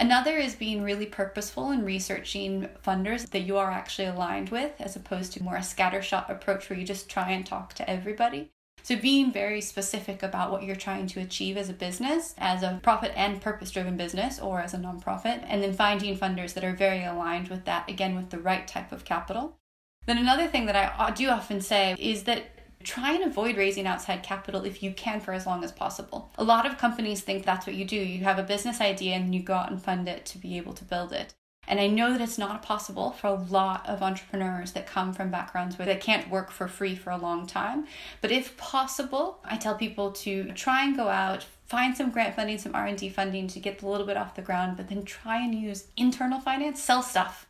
Another 0.00 0.36
is 0.36 0.54
being 0.54 0.82
really 0.82 1.06
purposeful 1.06 1.72
in 1.72 1.84
researching 1.84 2.68
funders 2.86 3.28
that 3.30 3.40
you 3.40 3.56
are 3.56 3.70
actually 3.70 4.06
aligned 4.06 4.50
with, 4.50 4.72
as 4.80 4.94
opposed 4.94 5.32
to 5.32 5.42
more 5.42 5.56
a 5.56 5.60
scattershot 5.60 6.30
approach 6.30 6.70
where 6.70 6.78
you 6.78 6.86
just 6.86 7.10
try 7.10 7.30
and 7.30 7.44
talk 7.44 7.74
to 7.74 7.90
everybody. 7.90 8.52
So, 8.82 8.96
being 8.96 9.32
very 9.32 9.60
specific 9.60 10.22
about 10.22 10.50
what 10.50 10.62
you're 10.62 10.76
trying 10.76 11.06
to 11.08 11.20
achieve 11.20 11.56
as 11.56 11.68
a 11.68 11.74
business, 11.74 12.34
as 12.38 12.62
a 12.62 12.80
profit 12.82 13.12
and 13.16 13.40
purpose 13.40 13.70
driven 13.70 13.96
business, 13.96 14.38
or 14.38 14.60
as 14.60 14.72
a 14.72 14.78
nonprofit, 14.78 15.44
and 15.46 15.62
then 15.62 15.74
finding 15.74 16.16
funders 16.16 16.54
that 16.54 16.64
are 16.64 16.74
very 16.74 17.04
aligned 17.04 17.48
with 17.48 17.64
that, 17.66 17.88
again, 17.88 18.16
with 18.16 18.30
the 18.30 18.38
right 18.38 18.66
type 18.66 18.92
of 18.92 19.04
capital. 19.04 19.58
Then, 20.06 20.18
another 20.18 20.46
thing 20.46 20.66
that 20.66 20.76
I 20.76 21.10
do 21.10 21.28
often 21.28 21.60
say 21.60 21.94
is 21.98 22.24
that 22.24 22.44
try 22.82 23.12
and 23.12 23.24
avoid 23.24 23.56
raising 23.56 23.86
outside 23.86 24.22
capital 24.22 24.64
if 24.64 24.82
you 24.82 24.92
can 24.92 25.20
for 25.20 25.32
as 25.32 25.46
long 25.46 25.64
as 25.64 25.72
possible. 25.72 26.30
A 26.38 26.44
lot 26.44 26.64
of 26.64 26.78
companies 26.78 27.20
think 27.20 27.44
that's 27.44 27.66
what 27.66 27.76
you 27.76 27.84
do. 27.84 27.96
You 27.96 28.24
have 28.24 28.38
a 28.38 28.42
business 28.42 28.80
idea 28.80 29.16
and 29.16 29.34
you 29.34 29.42
go 29.42 29.54
out 29.54 29.70
and 29.70 29.82
fund 29.82 30.08
it 30.08 30.24
to 30.26 30.38
be 30.38 30.56
able 30.56 30.72
to 30.74 30.84
build 30.84 31.12
it. 31.12 31.34
And 31.68 31.78
I 31.78 31.86
know 31.86 32.10
that 32.12 32.20
it's 32.22 32.38
not 32.38 32.62
possible 32.62 33.10
for 33.10 33.26
a 33.26 33.34
lot 33.34 33.86
of 33.86 34.02
entrepreneurs 34.02 34.72
that 34.72 34.86
come 34.86 35.12
from 35.12 35.30
backgrounds 35.30 35.78
where 35.78 35.86
they 35.86 35.96
can't 35.96 36.30
work 36.30 36.50
for 36.50 36.66
free 36.66 36.96
for 36.96 37.10
a 37.10 37.18
long 37.18 37.46
time. 37.46 37.86
But 38.22 38.32
if 38.32 38.56
possible, 38.56 39.38
I 39.44 39.58
tell 39.58 39.74
people 39.74 40.10
to 40.12 40.50
try 40.52 40.84
and 40.84 40.96
go 40.96 41.08
out, 41.08 41.44
find 41.66 41.94
some 41.94 42.10
grant 42.10 42.34
funding, 42.34 42.56
some 42.56 42.74
R&D 42.74 43.10
funding 43.10 43.46
to 43.48 43.60
get 43.60 43.82
a 43.82 43.88
little 43.88 44.06
bit 44.06 44.16
off 44.16 44.34
the 44.34 44.42
ground, 44.42 44.78
but 44.78 44.88
then 44.88 45.04
try 45.04 45.44
and 45.44 45.54
use 45.54 45.88
internal 45.96 46.40
finance, 46.40 46.82
sell 46.82 47.02
stuff 47.02 47.46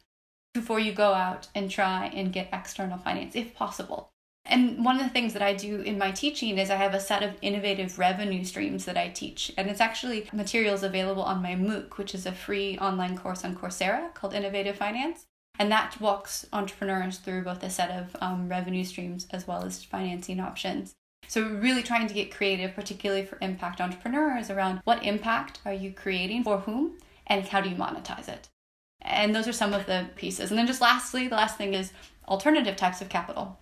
before 0.53 0.81
you 0.81 0.93
go 0.93 1.15
out 1.15 1.47
and 1.55 1.71
try 1.71 2.07
and 2.07 2.33
get 2.33 2.49
external 2.53 2.99
finance 2.99 3.37
if 3.37 3.55
possible. 3.55 4.11
And 4.49 4.83
one 4.83 4.97
of 4.97 5.03
the 5.03 5.11
things 5.11 5.35
that 5.35 5.43
I 5.43 5.53
do 5.53 5.83
in 5.83 5.99
my 5.99 6.11
teaching 6.11 6.57
is 6.57 6.71
I 6.71 6.77
have 6.77 6.95
a 6.95 7.01
set 7.01 7.23
of 7.23 7.35
innovative 7.43 7.99
revenue 7.99 8.45
streams 8.45 8.87
that 8.87 8.97
I 8.97 9.09
teach. 9.09 9.53
And 9.59 9.69
it's 9.69 9.81
actually 9.81 10.29
materials 10.33 10.83
available 10.83 11.23
on 11.23 11.43
my 11.43 11.55
MOOC, 11.55 11.99
which 11.99 12.15
is 12.15 12.25
a 12.25 12.33
free 12.33 12.79
online 12.79 13.17
course 13.19 13.45
on 13.45 13.55
Coursera 13.55 14.15
called 14.15 14.33
Innovative 14.33 14.77
Finance. 14.77 15.27
And 15.59 15.71
that 15.71 16.01
walks 16.01 16.47
entrepreneurs 16.53 17.19
through 17.19 17.45
both 17.45 17.63
a 17.63 17.69
set 17.69 17.91
of 17.91 18.17
um, 18.23 18.49
revenue 18.49 18.85
streams 18.85 19.27
as 19.31 19.47
well 19.47 19.65
as 19.65 19.85
financing 19.85 20.41
options. 20.41 20.95
So, 21.27 21.47
really 21.47 21.83
trying 21.83 22.07
to 22.07 22.15
get 22.15 22.35
creative, 22.35 22.75
particularly 22.75 23.27
for 23.27 23.39
impact 23.43 23.81
entrepreneurs, 23.81 24.51
around 24.51 24.81
what 24.85 25.05
impact 25.05 25.61
are 25.67 25.75
you 25.75 25.93
creating 25.93 26.45
for 26.45 26.59
whom 26.59 26.97
and 27.27 27.45
how 27.45 27.61
do 27.61 27.69
you 27.69 27.77
monetize 27.77 28.29
it? 28.29 28.49
And 29.03 29.35
those 29.35 29.47
are 29.47 29.53
some 29.53 29.75
of 29.75 29.85
the 29.87 30.09
pieces. 30.17 30.51
And 30.51 30.59
then, 30.59 30.67
just 30.67 30.81
lastly, 30.81 31.29
the 31.29 31.35
last 31.35 31.59
thing 31.59 31.75
is 31.75 31.93
alternative 32.27 32.77
types 32.77 33.03
of 33.03 33.09
capital. 33.09 33.59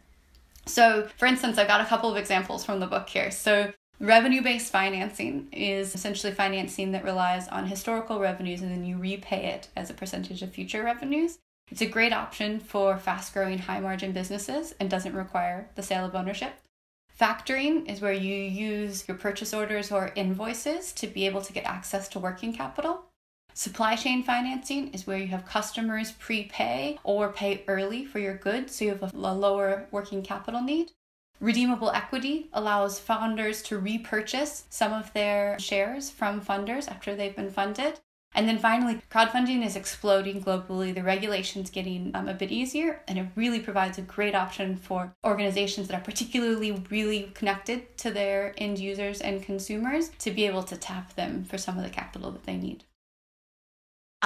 So, 0.67 1.09
for 1.17 1.27
instance, 1.27 1.59
I've 1.59 1.69
got 1.69 1.81
a 1.81 1.87
couple 1.87 2.11
of 2.11 2.17
examples 2.17 2.65
from 2.65 2.81
the 2.81 2.87
book 2.87 3.09
here. 3.09 3.31
So, 3.31 3.73
revenue 4.01 4.43
based 4.43 4.73
financing 4.73 5.49
is 5.53 5.95
essentially 5.95 6.33
financing 6.33 6.93
that 6.93 7.05
relies 7.05 7.49
on 7.49 7.67
historical 7.67 8.19
revenues 8.21 8.63
and 8.63 8.71
then 8.71 8.85
you 8.85 8.99
repay 8.99 9.47
it 9.47 9.69
as 9.77 9.91
a 9.91 9.95
percentage 9.95 10.43
of 10.43 10.53
future 10.53 10.83
revenues. 10.83 11.39
It's 11.71 11.81
a 11.81 11.87
great 11.87 12.13
option 12.13 12.61
for 12.61 12.97
fast 12.99 13.33
growing, 13.33 13.59
high 13.59 13.81
margin 13.81 14.13
businesses 14.13 14.75
and 14.79 14.91
doesn't 14.91 15.15
require 15.15 15.71
the 15.75 15.83
sale 15.83 16.05
of 16.05 16.15
ownership. 16.15 16.55
Factoring 17.19 17.91
is 17.91 18.01
where 18.01 18.13
you 18.13 18.35
use 18.35 19.09
your 19.09 19.17
purchase 19.17 19.55
orders 19.55 19.91
or 19.91 20.13
invoices 20.15 20.93
to 20.93 21.07
be 21.07 21.27
able 21.27 21.41
to 21.41 21.53
get 21.53 21.65
access 21.65 22.09
to 22.09 22.19
working 22.19 22.53
capital. 22.53 23.07
Supply 23.59 23.97
chain 23.97 24.23
financing 24.23 24.93
is 24.93 25.07
where 25.07 25.17
you 25.17 25.29
have 25.29 25.47
customers 25.47 26.13
prepay 26.13 26.99
or 27.05 27.33
pay 27.33 27.65
early 27.67 28.05
for 28.05 28.19
your 28.19 28.37
goods, 28.37 28.75
so 28.75 28.85
you 28.85 28.91
have 28.91 29.15
a 29.15 29.17
lower 29.17 29.87
working 29.91 30.23
capital 30.23 30.61
need. 30.61 30.93
Redeemable 31.41 31.91
equity 31.93 32.51
allows 32.53 32.99
founders 32.99 33.63
to 33.63 33.79
repurchase 33.79 34.67
some 34.69 34.93
of 34.93 35.11
their 35.15 35.59
shares 35.59 36.11
from 36.11 36.43
funders 36.43 36.87
after 36.87 37.17
they've 37.17 37.35
been 37.35 37.51
funded. 37.51 37.99
And 38.35 38.47
then 38.47 38.59
finally, 38.59 39.01
crowdfunding 39.11 39.65
is 39.65 39.75
exploding 39.75 40.43
globally. 40.43 40.95
The 40.95 41.03
regulation's 41.03 41.71
getting 41.71 42.11
um, 42.13 42.29
a 42.29 42.35
bit 42.35 42.53
easier, 42.53 43.01
and 43.09 43.19
it 43.19 43.29
really 43.37 43.61
provides 43.61 43.97
a 43.97 44.03
great 44.03 44.35
option 44.35 44.77
for 44.77 45.15
organizations 45.25 45.89
that 45.89 45.99
are 45.99 46.05
particularly 46.05 46.73
really 46.91 47.33
connected 47.33 47.97
to 47.97 48.11
their 48.11 48.53
end 48.59 48.79
users 48.79 49.23
and 49.23 49.43
consumers 49.43 50.11
to 50.19 50.31
be 50.31 50.45
able 50.45 50.65
to 50.65 50.77
tap 50.77 51.15
them 51.15 51.43
for 51.43 51.57
some 51.57 51.79
of 51.79 51.85
the 51.85 51.89
capital 51.89 52.31
that 52.33 52.45
they 52.45 52.59
need. 52.59 52.85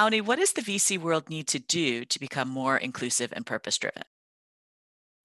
Aunnie, 0.00 0.22
what 0.22 0.38
does 0.38 0.54
the 0.54 0.62
VC 0.62 0.96
world 0.96 1.28
need 1.28 1.46
to 1.48 1.58
do 1.58 2.06
to 2.06 2.18
become 2.18 2.48
more 2.48 2.78
inclusive 2.78 3.34
and 3.36 3.44
purpose 3.44 3.76
driven? 3.76 4.04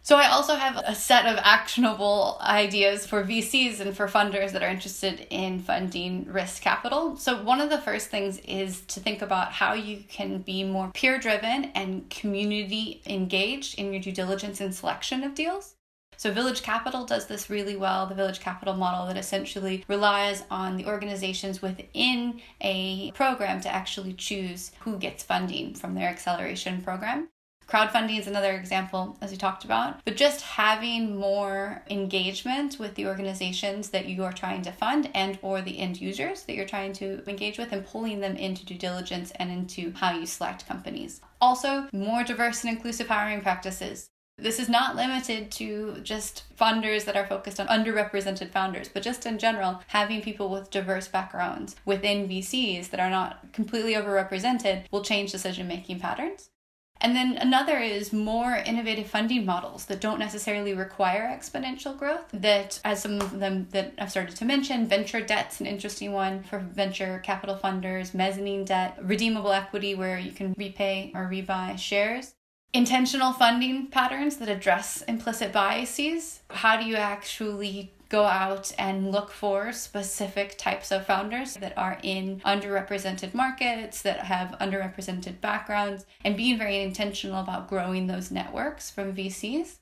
So, 0.02 0.18
I 0.18 0.28
also 0.28 0.56
have 0.56 0.84
a 0.86 0.94
set 0.94 1.26
of 1.26 1.40
actionable 1.42 2.38
ideas 2.42 3.08
for 3.08 3.24
VCs 3.24 3.80
and 3.80 3.96
for 3.96 4.10
funders 4.10 4.52
that 4.52 4.62
are 4.62 4.70
interested 4.70 5.26
in 5.30 5.62
funding 5.62 6.26
risk 6.26 6.62
capital. 6.62 7.16
So, 7.16 7.42
one 7.42 7.62
of 7.62 7.70
the 7.70 7.78
first 7.78 8.10
things 8.10 8.40
is 8.40 8.82
to 8.88 9.00
think 9.00 9.22
about 9.22 9.54
how 9.54 9.74
you 9.74 10.04
can 10.10 10.40
be 10.40 10.66
more 10.66 10.92
peer 10.94 11.20
driven 11.20 11.72
and 11.74 12.10
community 12.10 13.02
engaged 13.06 13.80
in 13.80 13.94
your 13.94 14.02
due 14.02 14.12
diligence 14.12 14.60
and 14.60 14.76
selection 14.76 15.24
of 15.24 15.36
deals. 15.36 15.76
So, 16.18 16.32
Village 16.32 16.62
Capital 16.62 17.06
does 17.06 17.28
this 17.28 17.50
really 17.50 17.76
well 17.76 18.08
the 18.08 18.16
Village 18.16 18.40
Capital 18.40 18.74
model 18.74 19.08
that 19.08 19.18
essentially 19.18 19.84
relies 19.88 20.44
on 20.50 20.78
the 20.78 20.86
organizations 20.86 21.62
within 21.62 22.42
a 22.62 23.12
program 23.12 23.62
to 23.62 23.74
actually 23.74 24.14
choose 24.14 24.72
who 24.80 24.98
gets 24.98 25.24
funding 25.24 25.74
from 25.74 25.96
their 25.96 26.10
acceleration 26.10 26.82
program. 26.82 27.30
Crowdfunding 27.68 28.20
is 28.20 28.28
another 28.28 28.54
example, 28.54 29.18
as 29.22 29.32
we 29.32 29.38
talked 29.38 29.66
about, 29.66 30.00
but 30.06 30.16
just 30.16 30.42
having 30.42 31.16
more 31.18 31.84
engagement 31.90 32.78
with 32.78 32.94
the 32.94 33.08
organizations 33.08 33.90
that 33.90 34.06
you 34.06 34.24
are 34.24 34.32
trying 34.32 34.62
to 34.62 34.72
fund 34.72 35.10
and 35.16 35.40
or 35.42 35.62
the 35.62 35.80
end 35.80 36.00
users 36.00 36.44
that 36.44 36.56
you're 36.56 36.68
trying 36.68 36.94
to 36.94 37.28
engage 37.28 37.58
with 37.58 37.72
and 37.72 37.86
pulling 37.86 38.20
them 38.20 38.36
into 38.36 38.66
due 38.66 38.78
diligence 38.78 39.32
and 39.38 39.50
into 39.52 39.92
how 39.94 40.12
you 40.16 40.28
select 40.28 40.68
companies. 40.68 41.22
Also, 41.42 41.88
more 41.92 42.24
diverse 42.24 42.64
and 42.64 42.72
inclusive 42.72 43.08
hiring 43.08 43.42
practices. 43.42 44.10
This 44.38 44.60
is 44.60 44.68
not 44.68 44.98
limited 44.98 45.50
to 45.54 46.02
just 46.04 46.44
funders 46.60 47.06
that 47.06 47.16
are 47.16 47.26
focused 47.26 47.60
on 47.60 47.68
underrepresented 47.68 48.52
founders, 48.52 48.90
but 48.90 49.02
just 49.02 49.26
in 49.26 49.40
general, 49.40 49.82
having 49.88 50.22
people 50.22 50.50
with 50.50 50.70
diverse 50.70 51.08
backgrounds 51.08 51.76
within 51.86 52.28
VCs 52.28 52.90
that 52.90 53.00
are 53.00 53.10
not 53.10 53.54
completely 53.54 53.94
overrepresented 53.94 54.84
will 54.92 55.04
change 55.04 55.32
decision 55.32 55.68
making 55.68 56.00
patterns. 56.00 56.50
And 57.02 57.16
then 57.16 57.38
another 57.38 57.78
is 57.78 58.14
more 58.14 58.56
innovative 58.56 59.08
funding 59.08 59.46
models 59.46 59.86
that 59.86 60.00
don't 60.00 60.20
necessarily 60.20 60.74
require 60.74 61.28
exponential 61.28 61.98
growth. 61.98 62.26
That, 62.34 62.80
as 62.86 63.02
some 63.02 63.22
of 63.22 63.40
them 63.40 63.68
that 63.72 63.94
I've 63.98 64.12
started 64.12 64.36
to 64.36 64.46
mention, 64.46 64.88
venture 64.88 65.22
debt's 65.22 65.60
an 65.60 65.66
interesting 65.66 66.12
one 66.12 66.44
for 66.44 66.60
venture 66.60 67.20
capital 67.24 67.58
funders, 67.58 68.14
mezzanine 68.14 68.66
debt, 68.66 68.98
redeemable 69.02 69.52
equity 69.52 69.96
where 69.96 70.20
you 70.20 70.32
can 70.32 70.54
repay 70.58 71.12
or 71.16 71.30
rebuy 71.30 71.78
shares 71.80 72.36
intentional 72.74 73.32
funding 73.32 73.88
patterns 73.88 74.38
that 74.38 74.50
address 74.50 75.02
implicit 75.04 75.54
biases. 75.54 76.42
How 76.50 76.78
do 76.78 76.86
you 76.86 76.96
actually 76.96 77.94
go 78.10 78.26
out 78.26 78.72
and 78.78 79.12
look 79.12 79.32
for 79.32 79.72
specific 79.72 80.58
types 80.58 80.92
of 80.92 81.06
founders 81.06 81.56
that 81.56 81.78
are 81.78 81.98
in 82.04 82.40
underrepresented 82.42 83.34
markets, 83.34 84.02
that 84.04 84.20
have 84.20 84.58
underrepresented 84.60 85.42
backgrounds, 85.42 86.06
and 86.24 86.38
being 86.38 86.58
very 86.58 86.82
intentional 86.82 87.42
about 87.42 87.68
growing 87.68 88.08
those 88.08 88.30
networks 88.30 88.92
from 88.92 89.16
VCs. 89.16 89.80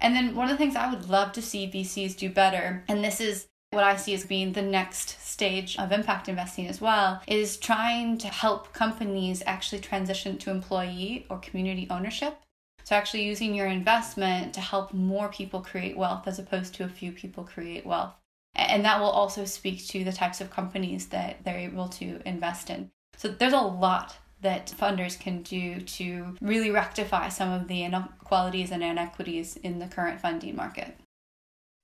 And 0.00 0.16
then 0.16 0.34
one 0.34 0.46
of 0.46 0.52
the 0.52 0.56
things 0.58 0.76
I 0.76 0.90
would 0.90 1.08
love 1.08 1.32
to 1.32 1.42
see 1.42 1.70
VCs 1.70 2.16
do 2.16 2.30
better, 2.30 2.84
and 2.88 3.04
this 3.04 3.20
is 3.20 3.48
what 3.70 3.84
I 3.84 3.96
see 3.96 4.14
as 4.14 4.24
being 4.24 4.52
the 4.52 4.62
next 4.62 5.24
stage 5.24 5.78
of 5.78 5.92
impact 5.92 6.28
investing 6.28 6.66
as 6.66 6.80
well 6.80 7.22
is 7.28 7.56
trying 7.56 8.18
to 8.18 8.26
help 8.26 8.72
companies 8.72 9.42
actually 9.46 9.80
transition 9.80 10.38
to 10.38 10.50
employee 10.50 11.24
or 11.30 11.38
community 11.38 11.86
ownership. 11.88 12.36
So, 12.82 12.96
actually 12.96 13.24
using 13.24 13.54
your 13.54 13.68
investment 13.68 14.54
to 14.54 14.60
help 14.60 14.92
more 14.92 15.28
people 15.28 15.60
create 15.60 15.96
wealth 15.96 16.26
as 16.26 16.40
opposed 16.40 16.74
to 16.74 16.84
a 16.84 16.88
few 16.88 17.12
people 17.12 17.44
create 17.44 17.86
wealth. 17.86 18.14
And 18.56 18.84
that 18.84 18.98
will 18.98 19.10
also 19.10 19.44
speak 19.44 19.86
to 19.88 20.02
the 20.02 20.12
types 20.12 20.40
of 20.40 20.50
companies 20.50 21.06
that 21.06 21.44
they're 21.44 21.58
able 21.58 21.88
to 21.90 22.20
invest 22.26 22.70
in. 22.70 22.90
So 23.16 23.28
there's 23.28 23.52
a 23.52 23.60
lot 23.60 24.16
that 24.42 24.74
funders 24.76 25.20
can 25.20 25.42
do 25.42 25.80
to 25.80 26.34
really 26.40 26.70
rectify 26.70 27.28
some 27.28 27.52
of 27.52 27.68
the 27.68 27.84
inequalities 27.84 28.72
and 28.72 28.82
inequities 28.82 29.56
in 29.58 29.78
the 29.78 29.86
current 29.86 30.20
funding 30.20 30.56
market. 30.56 30.96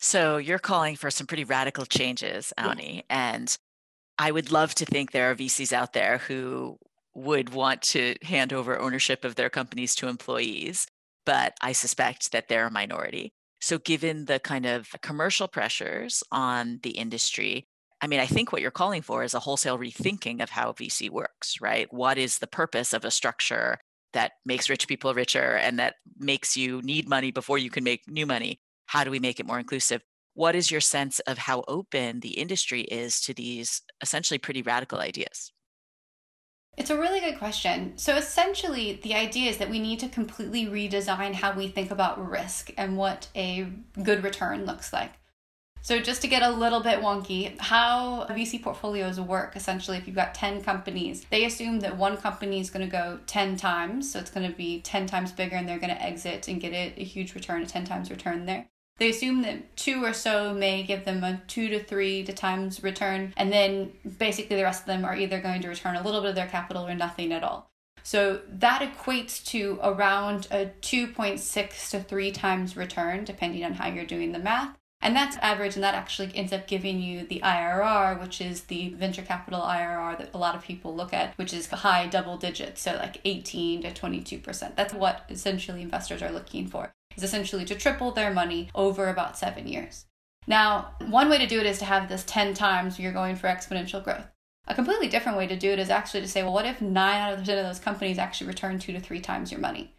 So 0.07 0.37
you're 0.37 0.61
calling 0.61 0.95
for 0.95 1.11
some 1.11 1.27
pretty 1.27 1.43
radical 1.43 1.85
changes, 1.85 2.53
Aunnie, 2.57 2.99
yeah. 2.99 3.03
and 3.35 3.59
I 4.17 4.31
would 4.31 4.53
love 4.53 4.73
to 4.77 4.85
think 4.85 5.11
there 5.11 5.33
are 5.33 5.35
VCs 5.35 5.73
out 5.73 5.95
there 5.95 6.19
who 6.19 6.79
would 7.17 7.53
want 7.53 7.83
to 7.83 8.15
hand 8.23 8.53
over 8.53 8.79
ownership 8.79 9.25
of 9.25 9.35
their 9.35 9.51
companies 9.51 9.97
to 9.97 10.07
employees, 10.07 10.87
but 11.25 11.55
I 11.61 11.73
suspect 11.73 12.31
that 12.31 12.47
they're 12.47 12.69
a 12.69 12.71
minority. 12.71 13.33
So, 13.61 13.79
given 13.79 14.27
the 14.27 14.39
kind 14.39 14.65
of 14.65 14.95
commercial 15.03 15.49
pressures 15.49 16.23
on 16.31 16.79
the 16.85 16.91
industry, 16.91 17.65
I 18.01 18.07
mean, 18.07 18.21
I 18.21 18.27
think 18.27 18.53
what 18.53 18.63
you're 18.63 18.71
calling 18.71 19.03
for 19.03 19.25
is 19.25 19.35
a 19.35 19.41
wholesale 19.41 19.77
rethinking 19.77 20.41
of 20.41 20.51
how 20.51 20.71
VC 20.71 21.11
works, 21.11 21.61
right? 21.61 21.93
What 21.93 22.17
is 22.17 22.39
the 22.39 22.47
purpose 22.47 22.93
of 22.93 23.05
a 23.05 23.11
structure 23.11 23.79
that 24.13 24.35
makes 24.45 24.71
rich 24.71 24.87
people 24.87 25.13
richer 25.15 25.57
and 25.57 25.81
that 25.81 25.97
makes 26.17 26.57
you 26.57 26.81
need 26.83 27.09
money 27.09 27.33
before 27.33 27.59
you 27.59 27.71
can 27.71 27.83
make 27.83 28.07
new 28.07 28.25
money? 28.25 28.61
How 28.87 29.05
do 29.05 29.11
we 29.11 29.19
make 29.19 29.41
it 29.41 29.47
more 29.47 29.59
inclusive? 29.59 30.03
What 30.35 30.55
is 30.55 30.71
your 30.71 30.81
sense 30.81 31.19
of 31.21 31.39
how 31.39 31.65
open 31.67 32.21
the 32.21 32.39
industry 32.39 32.83
is 32.83 33.21
to 33.23 33.35
these 33.35 33.83
essentially 34.03 34.39
pretty 34.39 34.63
radical 34.63 34.99
ideas? 34.99 35.53
It's 36.77 36.91
a 36.91 36.99
really 36.99 37.21
good 37.21 37.39
question. 37.39 37.97
So 37.97 38.17
essentially, 38.17 39.01
the 39.03 39.15
idea 39.15 39.49
is 39.49 39.57
that 39.59 39.71
we 39.71 39.79
need 39.79 39.99
to 40.01 40.09
completely 40.09 40.67
redesign 40.67 41.35
how 41.35 41.57
we 41.57 41.69
think 41.69 41.91
about 41.91 42.31
risk 42.31 42.71
and 42.77 42.99
what 42.99 43.29
a 43.35 43.69
good 44.03 44.23
return 44.23 44.67
looks 44.67 44.93
like. 44.93 45.13
So, 45.81 46.01
just 46.01 46.21
to 46.23 46.29
get 46.29 46.43
a 46.43 46.51
little 46.51 46.81
bit 46.81 46.99
wonky, 46.99 47.57
how 47.61 48.27
VC 48.29 48.61
portfolios 48.61 49.21
work 49.21 49.55
essentially, 49.55 49.97
if 49.97 50.07
you've 50.07 50.17
got 50.17 50.35
10 50.35 50.63
companies, 50.63 51.25
they 51.31 51.45
assume 51.45 51.79
that 51.81 51.97
one 51.97 52.17
company 52.17 52.59
is 52.61 52.71
going 52.71 52.85
to 52.85 52.91
go 52.91 53.21
10 53.27 53.57
times. 53.57 54.11
So, 54.11 54.19
it's 54.19 54.31
going 54.31 54.51
to 54.51 54.57
be 54.57 54.81
10 54.81 55.07
times 55.07 55.31
bigger 55.31 55.55
and 55.55 55.69
they're 55.69 55.79
going 55.79 55.95
to 55.95 56.03
exit 56.03 56.49
and 56.49 56.61
get 56.61 56.73
it 56.73 56.99
a 56.99 57.05
huge 57.05 57.35
return, 57.37 57.63
a 57.63 57.67
10 57.67 57.85
times 57.85 58.11
return 58.11 58.47
there. 58.47 58.67
They 58.99 59.11
assume 59.11 59.43
that 59.43 59.77
two 59.77 60.03
or 60.03 60.13
so 60.13 60.55
may 60.55 60.83
give 60.83 61.05
them 61.05 61.23
a 61.23 61.43
two 61.47 61.69
to 61.69 61.83
three 61.83 62.25
to 62.25 62.33
times 62.33 62.83
return, 62.83 63.35
and 63.37 63.53
then 63.53 63.93
basically 64.19 64.57
the 64.57 64.63
rest 64.63 64.83
of 64.83 64.87
them 64.87 65.05
are 65.05 65.17
either 65.17 65.41
going 65.41 65.61
to 65.63 65.69
return 65.69 65.97
a 65.97 66.03
little 66.03 66.23
bit 66.23 66.31
of 66.31 66.37
their 66.37 66.47
capital 66.47 66.87
or 66.87 66.95
nothing 66.95 67.33
at 67.33 67.45
all. 67.45 67.69
So 68.03 68.41
that 68.49 68.83
equates 68.83 69.45
to 69.47 69.79
around 69.83 70.47
a 70.51 70.71
2.6 70.81 71.91
to 71.91 72.01
3 72.01 72.33
times 72.33 72.77
return, 72.77 73.25
depending 73.25 73.65
on 73.65 73.75
how 73.75 73.89
you're 73.89 74.07
doing 74.07 74.33
the 74.33 74.39
math. 74.39 74.77
And 75.01 75.15
that's 75.15 75.37
average, 75.37 75.75
and 75.75 75.85
that 75.85 75.95
actually 75.95 76.33
ends 76.35 76.53
up 76.53 76.67
giving 76.67 77.01
you 77.01 77.27
the 77.27 77.41
IRR, 77.45 78.21
which 78.21 78.41
is 78.41 78.63
the 78.63 78.89
venture 78.91 79.23
capital 79.23 79.61
IRR 79.61 80.19
that 80.19 80.35
a 80.35 80.39
lot 80.39 80.55
of 80.55 80.65
people 80.65 80.97
look 80.97 81.13
at, 81.13 81.37
which 81.37 81.53
is 81.53 81.67
high 81.69 82.07
double 82.07 82.37
digits, 82.39 82.83
so 82.83 82.95
like 82.95 83.21
18 83.25 83.83
to 83.83 83.91
22%. 83.93 84.75
That's 84.75 84.95
what 84.95 85.25
essentially 85.29 85.83
investors 85.83 86.23
are 86.23 86.33
looking 86.33 86.67
for 86.67 86.93
is 87.17 87.23
essentially 87.23 87.65
to 87.65 87.75
triple 87.75 88.11
their 88.11 88.33
money 88.33 88.69
over 88.75 89.09
about 89.09 89.39
seven 89.39 89.67
years. 89.67 90.07
Now, 90.47 90.95
one 91.07 91.29
way 91.29 91.39
to 91.39 91.47
do 91.47 91.59
it 91.59 91.67
is 91.67 91.79
to 91.79 91.85
have 91.85 92.09
this 92.09 92.25
10 92.25 92.55
times 92.55 92.99
you're 92.99 93.13
going 93.13 93.37
for 93.37 93.49
exponential 93.49 94.03
growth. 94.03 94.27
A 94.69 94.75
completely 94.75 95.09
different 95.09 95.39
way 95.39 95.47
to 95.47 95.57
do 95.57 95.71
it 95.71 95.79
is 95.79 95.91
actually 95.91 96.21
to 96.21 96.29
say, 96.29 96.43
well, 96.43 96.53
what 96.53 96.67
if 96.67 96.81
nine 96.81 97.21
out 97.21 97.39
of 97.39 97.45
10 97.45 97.59
of 97.59 97.65
those 97.65 97.79
companies 97.79 98.19
actually 98.19 98.49
return 98.49 98.79
two 98.79 98.93
to 98.93 99.01
three 99.01 99.21
times 99.21 99.51
your 99.51 99.61
money? 99.61 99.95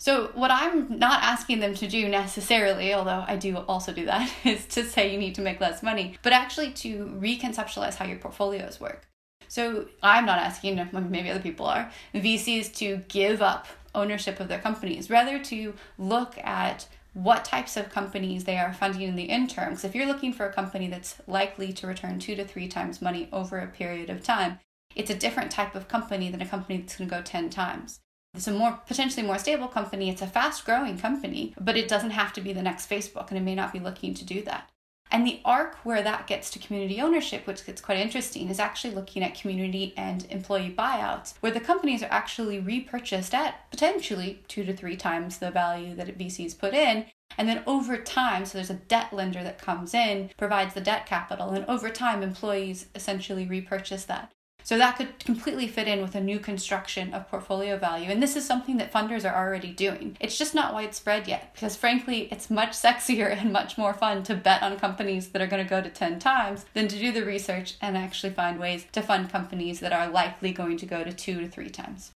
So, 0.00 0.30
what 0.32 0.50
I'm 0.50 0.98
not 0.98 1.22
asking 1.22 1.60
them 1.60 1.74
to 1.74 1.86
do 1.86 2.08
necessarily, 2.08 2.94
although 2.94 3.22
I 3.28 3.36
do 3.36 3.58
also 3.58 3.92
do 3.92 4.06
that, 4.06 4.32
is 4.46 4.64
to 4.68 4.82
say 4.82 5.12
you 5.12 5.18
need 5.18 5.34
to 5.34 5.42
make 5.42 5.60
less 5.60 5.82
money, 5.82 6.16
but 6.22 6.32
actually 6.32 6.72
to 6.84 7.04
reconceptualize 7.20 7.96
how 7.96 8.06
your 8.06 8.16
portfolios 8.16 8.80
work. 8.80 9.06
So, 9.46 9.88
I'm 10.02 10.24
not 10.24 10.38
asking, 10.38 10.88
maybe 11.10 11.28
other 11.28 11.42
people 11.42 11.66
are, 11.66 11.92
VCs 12.14 12.74
to 12.76 13.02
give 13.08 13.42
up 13.42 13.66
ownership 13.94 14.40
of 14.40 14.48
their 14.48 14.58
companies, 14.58 15.10
rather 15.10 15.38
to 15.44 15.74
look 15.98 16.38
at 16.38 16.88
what 17.12 17.44
types 17.44 17.76
of 17.76 17.90
companies 17.90 18.44
they 18.44 18.56
are 18.56 18.72
funding 18.72 19.02
in 19.02 19.16
the 19.16 19.24
interim. 19.24 19.68
Because 19.68 19.84
if 19.84 19.94
you're 19.94 20.06
looking 20.06 20.32
for 20.32 20.46
a 20.46 20.52
company 20.52 20.88
that's 20.88 21.16
likely 21.26 21.74
to 21.74 21.86
return 21.86 22.18
two 22.18 22.34
to 22.36 22.46
three 22.46 22.68
times 22.68 23.02
money 23.02 23.28
over 23.34 23.58
a 23.58 23.66
period 23.66 24.08
of 24.08 24.22
time, 24.22 24.60
it's 24.96 25.10
a 25.10 25.14
different 25.14 25.50
type 25.50 25.74
of 25.74 25.88
company 25.88 26.30
than 26.30 26.40
a 26.40 26.48
company 26.48 26.78
that's 26.78 26.96
going 26.96 27.10
to 27.10 27.16
go 27.16 27.20
10 27.20 27.50
times. 27.50 28.00
It's 28.34 28.46
a 28.46 28.52
more 28.52 28.80
potentially 28.86 29.26
more 29.26 29.38
stable 29.38 29.68
company. 29.68 30.08
It's 30.08 30.22
a 30.22 30.26
fast 30.26 30.64
growing 30.64 30.98
company, 30.98 31.54
but 31.60 31.76
it 31.76 31.88
doesn't 31.88 32.10
have 32.10 32.32
to 32.34 32.40
be 32.40 32.52
the 32.52 32.62
next 32.62 32.88
Facebook, 32.88 33.28
and 33.28 33.36
it 33.36 33.42
may 33.42 33.54
not 33.54 33.72
be 33.72 33.80
looking 33.80 34.14
to 34.14 34.24
do 34.24 34.42
that. 34.42 34.70
And 35.10 35.26
the 35.26 35.40
arc 35.44 35.74
where 35.84 36.02
that 36.02 36.28
gets 36.28 36.50
to 36.50 36.60
community 36.60 37.00
ownership, 37.00 37.46
which 37.46 37.66
gets 37.66 37.80
quite 37.80 37.98
interesting, 37.98 38.48
is 38.48 38.60
actually 38.60 38.94
looking 38.94 39.24
at 39.24 39.38
community 39.38 39.92
and 39.96 40.24
employee 40.30 40.74
buyouts, 40.76 41.34
where 41.40 41.50
the 41.50 41.58
companies 41.58 42.02
are 42.02 42.12
actually 42.12 42.60
repurchased 42.60 43.34
at 43.34 43.68
potentially 43.70 44.44
two 44.46 44.64
to 44.64 44.76
three 44.76 44.96
times 44.96 45.38
the 45.38 45.50
value 45.50 45.96
that 45.96 46.16
VCs 46.16 46.56
put 46.56 46.74
in. 46.74 47.06
And 47.36 47.48
then 47.48 47.62
over 47.66 47.96
time, 47.96 48.44
so 48.44 48.58
there's 48.58 48.70
a 48.70 48.74
debt 48.74 49.12
lender 49.12 49.42
that 49.42 49.58
comes 49.58 49.94
in, 49.94 50.30
provides 50.36 50.74
the 50.74 50.80
debt 50.80 51.06
capital, 51.06 51.50
and 51.50 51.64
over 51.66 51.90
time, 51.90 52.22
employees 52.22 52.86
essentially 52.94 53.46
repurchase 53.46 54.04
that. 54.04 54.32
So 54.70 54.78
that 54.78 54.96
could 54.96 55.18
completely 55.18 55.66
fit 55.66 55.88
in 55.88 56.00
with 56.00 56.14
a 56.14 56.20
new 56.20 56.38
construction 56.38 57.12
of 57.12 57.28
portfolio 57.28 57.76
value. 57.76 58.08
And 58.08 58.22
this 58.22 58.36
is 58.36 58.46
something 58.46 58.76
that 58.76 58.92
funders 58.92 59.28
are 59.28 59.34
already 59.34 59.72
doing. 59.72 60.16
It's 60.20 60.38
just 60.38 60.54
not 60.54 60.72
widespread 60.72 61.26
yet 61.26 61.52
because, 61.52 61.74
frankly, 61.74 62.28
it's 62.30 62.50
much 62.50 62.70
sexier 62.80 63.36
and 63.36 63.52
much 63.52 63.76
more 63.76 63.92
fun 63.92 64.22
to 64.22 64.36
bet 64.36 64.62
on 64.62 64.78
companies 64.78 65.30
that 65.30 65.42
are 65.42 65.48
going 65.48 65.64
to 65.64 65.68
go 65.68 65.82
to 65.82 65.90
10 65.90 66.20
times 66.20 66.66
than 66.72 66.86
to 66.86 66.96
do 66.96 67.10
the 67.10 67.24
research 67.24 67.78
and 67.80 67.98
actually 67.98 68.32
find 68.32 68.60
ways 68.60 68.86
to 68.92 69.02
fund 69.02 69.28
companies 69.28 69.80
that 69.80 69.92
are 69.92 70.06
likely 70.06 70.52
going 70.52 70.76
to 70.76 70.86
go 70.86 71.02
to 71.02 71.12
two 71.12 71.40
to 71.40 71.48
three 71.48 71.68
times. 71.68 72.12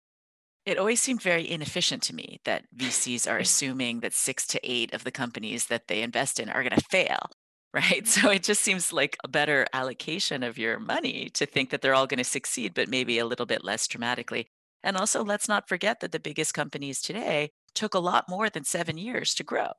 It 0.66 0.76
always 0.76 1.00
seemed 1.00 1.22
very 1.22 1.48
inefficient 1.48 2.02
to 2.02 2.16
me 2.16 2.40
that 2.42 2.64
VCs 2.76 3.30
are 3.30 3.38
assuming 3.46 4.00
that 4.00 4.12
six 4.12 4.44
to 4.48 4.60
eight 4.64 4.92
of 4.92 5.04
the 5.04 5.12
companies 5.12 5.66
that 5.66 5.86
they 5.86 6.02
invest 6.02 6.40
in 6.40 6.50
are 6.50 6.64
going 6.64 6.76
to 6.76 6.84
fail 6.90 7.30
right? 7.72 8.06
So 8.06 8.30
it 8.30 8.42
just 8.42 8.62
seems 8.62 8.92
like 8.92 9.16
a 9.24 9.28
better 9.28 9.66
allocation 9.72 10.42
of 10.42 10.58
your 10.58 10.78
money 10.78 11.30
to 11.34 11.46
think 11.46 11.70
that 11.70 11.82
they're 11.82 11.94
all 11.94 12.06
going 12.06 12.18
to 12.18 12.24
succeed, 12.24 12.74
but 12.74 12.88
maybe 12.88 13.18
a 13.18 13.26
little 13.26 13.46
bit 13.46 13.64
less 13.64 13.86
dramatically. 13.86 14.48
And 14.82 14.96
also, 14.96 15.22
let's 15.22 15.48
not 15.48 15.68
forget 15.68 16.00
that 16.00 16.12
the 16.12 16.20
biggest 16.20 16.54
companies 16.54 17.00
today 17.02 17.50
took 17.74 17.94
a 17.94 17.98
lot 17.98 18.28
more 18.28 18.48
than 18.48 18.64
seven 18.64 18.96
years 18.98 19.34
to 19.34 19.44
grow, 19.44 19.72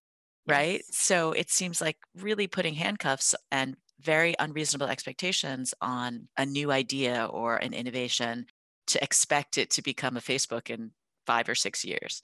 right? 0.47 0.84
Yes. 0.88 0.97
So 0.97 1.32
it 1.32 1.49
seems 1.49 1.82
like 1.82 1.97
really 2.15 2.47
putting 2.47 2.75
handcuffs 2.75 3.36
and 3.51 3.75
very 3.99 4.36
unreasonable 4.39 4.88
expectations 4.88 5.73
on 5.82 6.27
a 6.38 6.45
new 6.45 6.71
idea 6.71 7.25
or 7.25 7.58
an 7.58 7.73
innovation 7.73 8.45
to 8.88 9.04
expect 9.04 9.58
it 9.58 9.69
to 9.71 9.82
become 9.82 10.17
a 10.17 10.21
Facebook 10.21 10.69
in 10.69 10.91
five 11.25 11.47
or 11.47 11.56
six 11.56 11.84
years. 11.86 12.21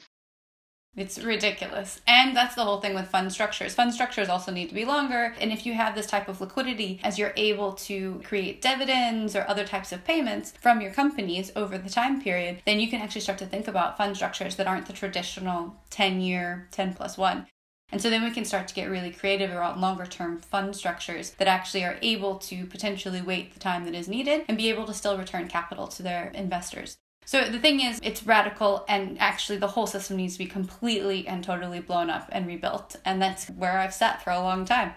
It's 0.98 1.20
ridiculous. 1.20 2.02
And 2.08 2.36
that's 2.36 2.56
the 2.56 2.64
whole 2.64 2.82
thing 2.82 2.96
with 2.96 3.08
fund 3.08 3.32
structures. 3.32 3.76
Fund 3.76 3.94
structures 3.94 4.30
also 4.30 4.52
need 4.52 4.70
to 4.70 4.76
be 4.76 4.84
longer. 4.84 5.36
And 5.40 5.52
if 5.52 5.64
you 5.64 5.76
have 5.76 5.94
this 5.94 6.08
type 6.08 6.28
of 6.28 6.42
liquidity, 6.42 7.00
as 7.04 7.20
you're 7.20 7.34
able 7.38 7.74
to 7.74 8.20
create 8.24 8.64
dividends 8.64 9.36
or 9.36 9.48
other 9.48 9.64
types 9.64 9.92
of 9.92 10.04
payments 10.04 10.54
from 10.60 10.82
your 10.82 10.92
companies 10.92 11.52
over 11.56 11.78
the 11.78 11.90
time 11.90 12.20
period, 12.20 12.64
then 12.66 12.80
you 12.80 12.90
can 12.90 13.00
actually 13.00 13.22
start 13.22 13.38
to 13.38 13.46
think 13.46 13.68
about 13.68 13.96
fund 13.96 14.16
structures 14.16 14.56
that 14.56 14.66
aren't 14.66 14.88
the 14.88 14.94
traditional 14.94 15.76
10 15.92 16.20
year, 16.20 16.68
10 16.72 16.96
plus 16.96 17.16
one. 17.16 17.46
And 17.92 18.02
so 18.02 18.10
then 18.10 18.24
we 18.24 18.32
can 18.32 18.44
start 18.44 18.68
to 18.68 18.74
get 18.74 18.90
really 18.90 19.12
creative 19.12 19.52
around 19.52 19.80
longer 19.80 20.08
term 20.08 20.40
fund 20.40 20.76
structures 20.76 21.30
that 21.38 21.48
actually 21.48 21.86
are 21.86 22.00
able 22.02 22.36
to 22.40 22.66
potentially 22.66 23.22
wait 23.22 23.54
the 23.54 23.60
time 23.60 23.86
that 23.86 23.94
is 23.94 24.10
needed 24.10 24.46
and 24.48 24.58
be 24.58 24.70
able 24.70 24.86
to 24.86 24.96
still 24.96 25.18
return 25.18 25.48
capital 25.48 25.88
to 25.90 26.02
their 26.02 26.32
investors. 26.34 26.98
So 27.28 27.50
the 27.50 27.60
thing 27.60 27.82
is, 27.82 28.00
it's 28.04 28.26
radical, 28.26 28.86
and 28.88 29.20
actually, 29.20 29.58
the 29.58 29.68
whole 29.68 29.86
system 29.86 30.16
needs 30.16 30.34
to 30.34 30.40
be 30.40 30.46
completely 30.46 31.28
and 31.28 31.44
totally 31.44 31.82
blown 31.82 32.10
up 32.10 32.30
and 32.32 32.48
rebuilt. 32.48 32.96
And 33.04 33.22
that's 33.22 33.50
where 33.50 33.80
I've 33.80 33.94
sat 33.94 34.24
for 34.24 34.30
a 34.30 34.40
long 34.40 34.64
time. 34.64 34.94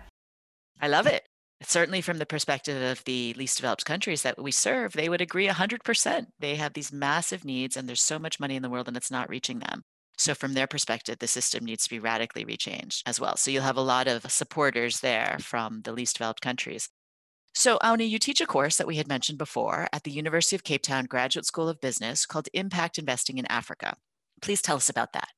I 0.81 0.87
love 0.87 1.09
it. 1.09 1.27
Certainly, 1.61 2.03
from 2.03 2.19
the 2.19 2.27
perspective 2.27 2.81
of 2.81 3.05
the 3.05 3.35
least 3.35 3.57
developed 3.57 3.85
countries 3.85 4.23
that 4.23 4.41
we 4.41 4.53
serve, 4.53 4.93
they 4.93 5.09
would 5.09 5.21
agree 5.21 5.49
100%. 5.49 6.27
They 6.39 6.55
have 6.55 6.73
these 6.75 6.93
massive 6.93 7.45
needs, 7.45 7.77
and 7.77 7.89
there's 7.89 8.01
so 8.01 8.21
much 8.21 8.39
money 8.39 8.55
in 8.55 8.63
the 8.63 8.71
world, 8.71 8.87
and 8.87 8.97
it's 8.97 9.11
not 9.11 9.29
reaching 9.29 9.59
them. 9.59 9.83
So, 10.17 10.37
from 10.37 10.55
their 10.55 10.69
perspective, 10.69 11.19
the 11.19 11.27
system 11.27 11.65
needs 11.65 11.83
to 11.83 11.91
be 11.91 11.99
radically 11.99 12.45
rechanged 12.45 13.03
as 13.07 13.19
well. 13.19 13.37
So, 13.37 13.51
you'll 13.51 13.65
have 13.65 13.77
a 13.77 13.83
lot 13.83 14.07
of 14.07 14.31
supporters 14.31 15.01
there 15.01 15.37
from 15.41 15.83
the 15.83 15.93
least 15.93 16.15
developed 16.19 16.43
countries. 16.43 16.89
So, 17.55 17.79
Aunnie, 17.79 18.09
you 18.09 18.19
teach 18.19 18.41
a 18.41 18.47
course 18.47 18.77
that 18.77 18.87
we 18.87 18.97
had 18.97 19.09
mentioned 19.09 19.39
before 19.39 19.89
at 19.93 20.05
the 20.05 20.11
University 20.11 20.57
of 20.57 20.65
Cape 20.65 20.83
Town 20.83 21.05
Graduate 21.05 21.47
School 21.47 21.69
of 21.69 21.81
Business 21.81 22.25
called 22.25 22.49
Impact 22.55 22.99
Investing 22.99 23.39
in 23.39 23.47
Africa. 23.47 23.97
Please 24.41 24.63
tell 24.63 24.77
us 24.77 24.89
about 24.89 25.13
that. 25.13 25.29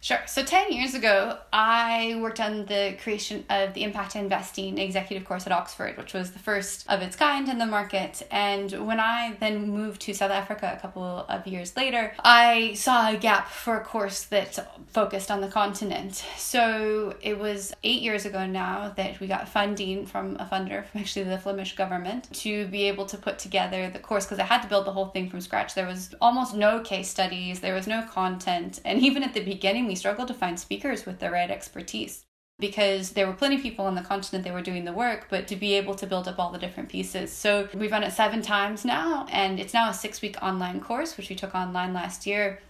Sure. 0.00 0.20
So 0.28 0.44
10 0.44 0.72
years 0.72 0.94
ago, 0.94 1.36
I 1.52 2.16
worked 2.20 2.38
on 2.38 2.66
the 2.66 2.96
creation 3.02 3.44
of 3.50 3.74
the 3.74 3.82
Impact 3.82 4.14
Investing 4.14 4.78
executive 4.78 5.26
course 5.26 5.46
at 5.46 5.52
Oxford, 5.52 5.96
which 5.96 6.12
was 6.12 6.30
the 6.30 6.38
first 6.38 6.88
of 6.88 7.02
its 7.02 7.16
kind 7.16 7.48
in 7.48 7.58
the 7.58 7.66
market. 7.66 8.22
And 8.30 8.70
when 8.86 9.00
I 9.00 9.36
then 9.40 9.68
moved 9.68 10.02
to 10.02 10.14
South 10.14 10.30
Africa 10.30 10.74
a 10.76 10.80
couple 10.80 11.02
of 11.02 11.46
years 11.46 11.76
later, 11.76 12.14
I 12.20 12.74
saw 12.74 13.10
a 13.10 13.16
gap 13.16 13.48
for 13.48 13.80
a 13.80 13.84
course 13.84 14.24
that 14.26 14.68
focused 14.92 15.30
on 15.30 15.40
the 15.40 15.48
continent. 15.48 16.24
So 16.36 17.16
it 17.20 17.36
was 17.38 17.74
eight 17.82 18.02
years 18.02 18.26
ago 18.26 18.46
now 18.46 18.92
that 18.96 19.18
we 19.18 19.26
got 19.26 19.48
funding 19.48 20.06
from 20.06 20.36
a 20.36 20.44
funder, 20.44 20.86
from 20.86 21.00
actually 21.00 21.24
the 21.24 21.38
Flemish 21.38 21.74
government, 21.74 22.32
to 22.42 22.68
be 22.68 22.84
able 22.84 23.06
to 23.06 23.16
put 23.16 23.40
together 23.40 23.90
the 23.90 23.98
course 23.98 24.24
because 24.24 24.38
I 24.38 24.44
had 24.44 24.62
to 24.62 24.68
build 24.68 24.86
the 24.86 24.92
whole 24.92 25.06
thing 25.06 25.28
from 25.30 25.40
scratch. 25.40 25.74
There 25.74 25.86
was 25.86 26.14
almost 26.20 26.54
no 26.54 26.78
case 26.78 27.08
studies, 27.08 27.58
there 27.58 27.74
was 27.74 27.88
no 27.88 28.02
content. 28.02 28.78
And 28.84 29.00
even 29.00 29.24
at 29.24 29.34
the 29.34 29.44
beginning, 29.44 29.86
we 29.86 29.95
struggled 29.96 30.28
to 30.28 30.34
find 30.34 30.60
speakers 30.60 31.06
with 31.06 31.18
the 31.18 31.30
right 31.30 31.50
expertise 31.50 32.24
because 32.58 33.10
there 33.10 33.26
were 33.26 33.32
plenty 33.32 33.56
of 33.56 33.62
people 33.62 33.84
on 33.84 33.94
the 33.94 34.02
continent 34.02 34.44
that 34.44 34.54
were 34.54 34.62
doing 34.62 34.84
the 34.84 34.92
work, 34.92 35.26
but 35.28 35.46
to 35.48 35.56
be 35.56 35.74
able 35.74 35.94
to 35.94 36.06
build 36.06 36.26
up 36.26 36.38
all 36.38 36.50
the 36.50 36.58
different 36.58 36.88
pieces. 36.88 37.30
So 37.30 37.68
we've 37.74 37.92
run 37.92 38.02
it 38.02 38.12
seven 38.12 38.40
times 38.40 38.84
now, 38.84 39.26
and 39.30 39.60
it's 39.60 39.74
now 39.74 39.90
a 39.90 39.94
six 39.94 40.22
week 40.22 40.36
online 40.42 40.80
course, 40.80 41.16
which 41.16 41.28
we 41.28 41.36
took 41.36 41.54
online 41.54 41.92
last 41.92 42.26
year. 42.26 42.60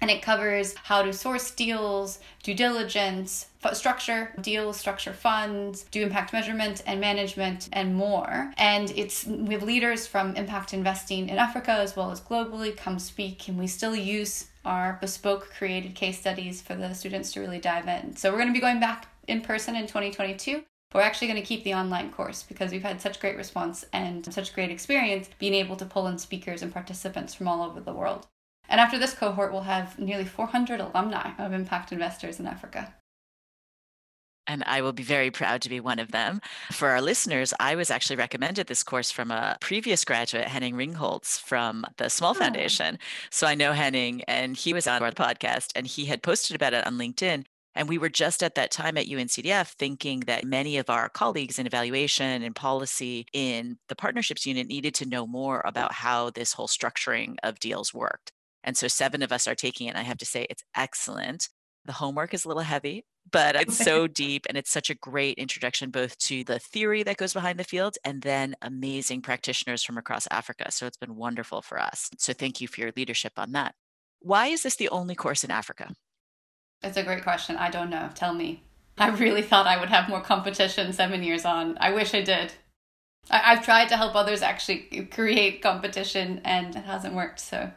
And 0.00 0.10
it 0.10 0.20
covers 0.20 0.74
how 0.74 1.02
to 1.02 1.12
source 1.12 1.52
deals, 1.52 2.18
due 2.42 2.54
diligence, 2.54 3.46
structure 3.72 4.32
deals, 4.40 4.76
structure 4.76 5.12
funds, 5.12 5.84
do 5.92 6.02
impact 6.02 6.32
measurement 6.32 6.82
and 6.86 7.00
management, 7.00 7.68
and 7.72 7.94
more. 7.94 8.52
And 8.56 8.90
it's 8.96 9.24
we 9.24 9.54
have 9.54 9.62
leaders 9.62 10.08
from 10.08 10.34
impact 10.34 10.74
investing 10.74 11.28
in 11.28 11.38
Africa 11.38 11.70
as 11.70 11.94
well 11.94 12.10
as 12.10 12.20
globally 12.20 12.76
come 12.76 12.98
speak, 12.98 13.46
and 13.46 13.56
we 13.56 13.68
still 13.68 13.94
use 13.94 14.46
our 14.64 14.98
bespoke 15.00 15.50
created 15.50 15.94
case 15.94 16.18
studies 16.18 16.62
for 16.62 16.74
the 16.74 16.94
students 16.94 17.32
to 17.32 17.40
really 17.40 17.58
dive 17.58 17.88
in. 17.88 18.16
So 18.16 18.30
we're 18.30 18.38
going 18.38 18.48
to 18.48 18.54
be 18.54 18.60
going 18.60 18.80
back 18.80 19.08
in 19.28 19.40
person 19.40 19.76
in 19.76 19.86
2022. 19.86 20.62
We're 20.94 21.00
actually 21.00 21.28
going 21.28 21.40
to 21.40 21.46
keep 21.46 21.64
the 21.64 21.74
online 21.74 22.10
course 22.12 22.42
because 22.42 22.70
we've 22.70 22.82
had 22.82 23.00
such 23.00 23.20
great 23.20 23.36
response 23.36 23.84
and 23.92 24.32
such 24.32 24.54
great 24.54 24.70
experience 24.70 25.30
being 25.38 25.54
able 25.54 25.76
to 25.76 25.86
pull 25.86 26.06
in 26.06 26.18
speakers 26.18 26.62
and 26.62 26.72
participants 26.72 27.34
from 27.34 27.48
all 27.48 27.62
over 27.62 27.80
the 27.80 27.94
world. 27.94 28.26
And 28.68 28.80
after 28.80 28.98
this 28.98 29.14
cohort, 29.14 29.52
we'll 29.52 29.62
have 29.62 29.98
nearly 29.98 30.24
400 30.24 30.80
alumni 30.80 31.32
of 31.38 31.52
impact 31.52 31.92
investors 31.92 32.38
in 32.38 32.46
Africa 32.46 32.94
and 34.52 34.62
I 34.66 34.82
will 34.82 34.92
be 34.92 35.02
very 35.02 35.30
proud 35.30 35.62
to 35.62 35.70
be 35.70 35.80
one 35.80 35.98
of 35.98 36.12
them. 36.12 36.40
For 36.72 36.90
our 36.90 37.00
listeners, 37.00 37.54
I 37.58 37.74
was 37.74 37.90
actually 37.90 38.16
recommended 38.16 38.66
this 38.66 38.82
course 38.82 39.10
from 39.10 39.30
a 39.30 39.56
previous 39.60 40.04
graduate, 40.04 40.46
Henning 40.46 40.74
Ringholz 40.74 41.40
from 41.40 41.86
the 41.96 42.10
Small 42.10 42.32
oh. 42.32 42.34
Foundation. 42.34 42.98
So 43.30 43.46
I 43.46 43.54
know 43.54 43.72
Henning, 43.72 44.22
and 44.24 44.54
he 44.54 44.74
was 44.74 44.86
on 44.86 45.02
our 45.02 45.10
podcast, 45.10 45.72
and 45.74 45.86
he 45.86 46.04
had 46.04 46.22
posted 46.22 46.54
about 46.54 46.74
it 46.74 46.86
on 46.86 46.98
LinkedIn. 46.98 47.44
And 47.74 47.88
we 47.88 47.96
were 47.96 48.10
just 48.10 48.42
at 48.42 48.54
that 48.56 48.70
time 48.70 48.98
at 48.98 49.06
UNCDF 49.06 49.68
thinking 49.68 50.20
that 50.20 50.44
many 50.44 50.76
of 50.76 50.90
our 50.90 51.08
colleagues 51.08 51.58
in 51.58 51.66
evaluation 51.66 52.42
and 52.42 52.54
policy 52.54 53.24
in 53.32 53.78
the 53.88 53.96
partnerships 53.96 54.44
unit 54.44 54.66
needed 54.66 54.94
to 54.96 55.08
know 55.08 55.26
more 55.26 55.62
about 55.64 55.94
how 55.94 56.28
this 56.28 56.52
whole 56.52 56.68
structuring 56.68 57.36
of 57.42 57.58
deals 57.58 57.94
worked. 57.94 58.30
And 58.62 58.76
so 58.76 58.88
seven 58.88 59.22
of 59.22 59.32
us 59.32 59.48
are 59.48 59.54
taking 59.54 59.86
it. 59.86 59.90
And 59.90 59.98
I 59.98 60.02
have 60.02 60.18
to 60.18 60.26
say, 60.26 60.46
it's 60.50 60.64
excellent. 60.76 61.48
The 61.86 61.92
homework 61.92 62.34
is 62.34 62.44
a 62.44 62.48
little 62.48 62.62
heavy, 62.62 63.06
but 63.32 63.56
it's 63.56 63.76
so 63.76 64.06
deep 64.06 64.46
and 64.48 64.56
it's 64.56 64.70
such 64.70 64.90
a 64.90 64.94
great 64.94 65.38
introduction 65.38 65.90
both 65.90 66.16
to 66.18 66.44
the 66.44 66.58
theory 66.58 67.02
that 67.02 67.16
goes 67.16 67.32
behind 67.32 67.58
the 67.58 67.64
field 67.64 67.96
and 68.04 68.22
then 68.22 68.54
amazing 68.62 69.22
practitioners 69.22 69.82
from 69.82 69.98
across 69.98 70.28
Africa. 70.30 70.70
So 70.70 70.86
it's 70.86 70.96
been 70.96 71.16
wonderful 71.16 71.62
for 71.62 71.80
us. 71.80 72.10
So 72.18 72.32
thank 72.32 72.60
you 72.60 72.68
for 72.68 72.80
your 72.80 72.92
leadership 72.96 73.32
on 73.36 73.52
that. 73.52 73.74
Why 74.20 74.48
is 74.48 74.62
this 74.62 74.76
the 74.76 74.90
only 74.90 75.14
course 75.14 75.42
in 75.42 75.50
Africa? 75.50 75.92
It's 76.82 76.96
a 76.96 77.02
great 77.02 77.22
question. 77.22 77.56
I 77.56 77.70
don't 77.70 77.90
know. 77.90 78.10
Tell 78.14 78.34
me. 78.34 78.62
I 78.98 79.08
really 79.08 79.42
thought 79.42 79.66
I 79.66 79.78
would 79.78 79.88
have 79.88 80.08
more 80.08 80.20
competition 80.20 80.92
seven 80.92 81.22
years 81.22 81.44
on. 81.44 81.76
I 81.80 81.92
wish 81.92 82.14
I 82.14 82.22
did. 82.22 82.52
I- 83.30 83.54
have 83.54 83.64
tried 83.64 83.88
to 83.88 83.96
help 83.96 84.14
others 84.14 84.42
actually 84.42 85.08
create 85.10 85.62
competition 85.62 86.40
and 86.44 86.76
it 86.76 86.84
hasn't 86.84 87.14
worked. 87.14 87.40
So 87.40 87.70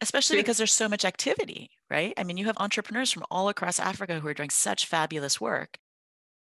especially 0.00 0.36
because 0.36 0.58
there's 0.58 0.72
so 0.72 0.88
much 0.88 1.04
activity, 1.04 1.70
right? 1.92 2.14
I 2.16 2.24
mean, 2.24 2.38
you 2.38 2.46
have 2.46 2.56
entrepreneurs 2.58 3.12
from 3.12 3.24
all 3.30 3.50
across 3.50 3.78
Africa 3.78 4.18
who 4.18 4.26
are 4.26 4.34
doing 4.34 4.48
such 4.48 4.86
fabulous 4.86 5.38
work. 5.40 5.78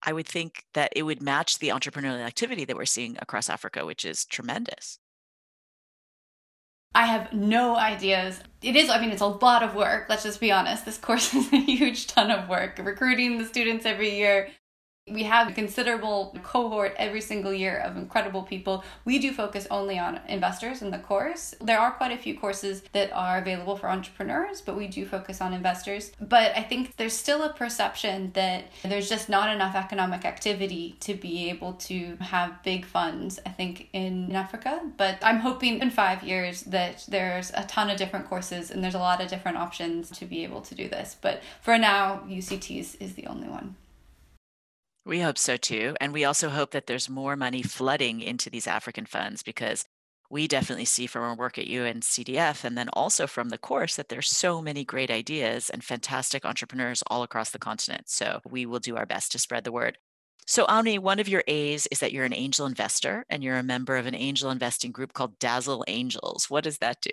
I 0.00 0.12
would 0.12 0.28
think 0.28 0.64
that 0.74 0.92
it 0.94 1.02
would 1.02 1.20
match 1.20 1.58
the 1.58 1.68
entrepreneurial 1.68 2.24
activity 2.24 2.64
that 2.64 2.76
we're 2.76 2.86
seeing 2.86 3.16
across 3.20 3.50
Africa, 3.50 3.84
which 3.84 4.04
is 4.04 4.24
tremendous. 4.24 5.00
I 6.94 7.06
have 7.06 7.32
no 7.32 7.76
ideas. 7.76 8.40
It 8.62 8.76
is, 8.76 8.90
I 8.90 9.00
mean, 9.00 9.10
it's 9.10 9.20
a 9.20 9.26
lot 9.26 9.62
of 9.62 9.74
work. 9.74 10.06
Let's 10.08 10.22
just 10.22 10.40
be 10.40 10.52
honest. 10.52 10.84
This 10.84 10.98
course 10.98 11.34
is 11.34 11.52
a 11.52 11.56
huge 11.56 12.06
ton 12.06 12.30
of 12.30 12.48
work. 12.48 12.78
Recruiting 12.78 13.38
the 13.38 13.44
students 13.44 13.84
every 13.84 14.16
year, 14.16 14.50
we 15.10 15.24
have 15.24 15.48
a 15.48 15.52
considerable 15.52 16.36
cohort 16.42 16.94
every 16.96 17.20
single 17.20 17.52
year 17.52 17.78
of 17.78 17.96
incredible 17.96 18.42
people. 18.42 18.84
We 19.04 19.18
do 19.18 19.32
focus 19.32 19.66
only 19.70 19.98
on 19.98 20.20
investors 20.28 20.82
in 20.82 20.90
the 20.90 20.98
course. 20.98 21.54
There 21.60 21.78
are 21.78 21.90
quite 21.92 22.12
a 22.12 22.16
few 22.16 22.38
courses 22.38 22.82
that 22.92 23.12
are 23.12 23.38
available 23.38 23.76
for 23.76 23.88
entrepreneurs, 23.88 24.60
but 24.60 24.76
we 24.76 24.86
do 24.86 25.04
focus 25.04 25.40
on 25.40 25.52
investors. 25.52 26.12
But 26.20 26.56
I 26.56 26.62
think 26.62 26.96
there's 26.96 27.16
still 27.16 27.42
a 27.42 27.52
perception 27.52 28.30
that 28.34 28.64
there's 28.82 29.08
just 29.08 29.28
not 29.28 29.54
enough 29.54 29.74
economic 29.74 30.24
activity 30.24 30.96
to 31.00 31.14
be 31.14 31.50
able 31.50 31.74
to 31.74 32.16
have 32.20 32.62
big 32.62 32.84
funds, 32.84 33.40
I 33.44 33.50
think, 33.50 33.88
in 33.92 34.32
Africa. 34.34 34.80
But 34.96 35.18
I'm 35.22 35.38
hoping 35.38 35.80
in 35.80 35.90
five 35.90 36.22
years 36.22 36.62
that 36.62 37.04
there's 37.08 37.50
a 37.54 37.64
ton 37.64 37.90
of 37.90 37.96
different 37.96 38.28
courses 38.28 38.70
and 38.70 38.82
there's 38.82 38.94
a 38.94 38.98
lot 38.98 39.20
of 39.20 39.28
different 39.28 39.58
options 39.58 40.10
to 40.10 40.24
be 40.24 40.44
able 40.44 40.60
to 40.62 40.74
do 40.74 40.88
this. 40.88 41.16
But 41.20 41.42
for 41.60 41.76
now, 41.78 42.22
UCTs 42.28 43.00
is 43.00 43.14
the 43.14 43.26
only 43.26 43.48
one. 43.48 43.76
We 45.04 45.20
hope 45.20 45.38
so 45.38 45.56
too. 45.56 45.96
And 46.00 46.12
we 46.12 46.24
also 46.24 46.48
hope 46.50 46.72
that 46.72 46.86
there's 46.86 47.08
more 47.08 47.36
money 47.36 47.62
flooding 47.62 48.20
into 48.20 48.50
these 48.50 48.66
African 48.66 49.06
funds 49.06 49.42
because 49.42 49.84
we 50.30 50.46
definitely 50.46 50.84
see 50.84 51.06
from 51.06 51.22
our 51.22 51.34
work 51.34 51.58
at 51.58 51.66
UNCDF 51.66 52.64
and 52.64 52.78
then 52.78 52.88
also 52.92 53.26
from 53.26 53.48
the 53.48 53.58
course 53.58 53.96
that 53.96 54.08
there's 54.08 54.28
so 54.30 54.62
many 54.62 54.84
great 54.84 55.10
ideas 55.10 55.70
and 55.70 55.82
fantastic 55.82 56.44
entrepreneurs 56.44 57.02
all 57.08 57.22
across 57.22 57.50
the 57.50 57.58
continent. 57.58 58.08
So 58.08 58.40
we 58.48 58.66
will 58.66 58.78
do 58.78 58.96
our 58.96 59.06
best 59.06 59.32
to 59.32 59.38
spread 59.38 59.64
the 59.64 59.72
word. 59.72 59.98
So, 60.46 60.66
Aunnie, 60.66 60.98
one 60.98 61.20
of 61.20 61.28
your 61.28 61.44
A's 61.46 61.86
is 61.88 62.00
that 62.00 62.12
you're 62.12 62.24
an 62.24 62.34
angel 62.34 62.66
investor 62.66 63.24
and 63.28 63.42
you're 63.42 63.56
a 63.56 63.62
member 63.62 63.96
of 63.96 64.06
an 64.06 64.14
angel 64.14 64.50
investing 64.50 64.90
group 64.92 65.12
called 65.12 65.38
Dazzle 65.38 65.84
Angels. 65.86 66.50
What 66.50 66.64
does 66.64 66.78
that 66.78 67.00
do? 67.02 67.10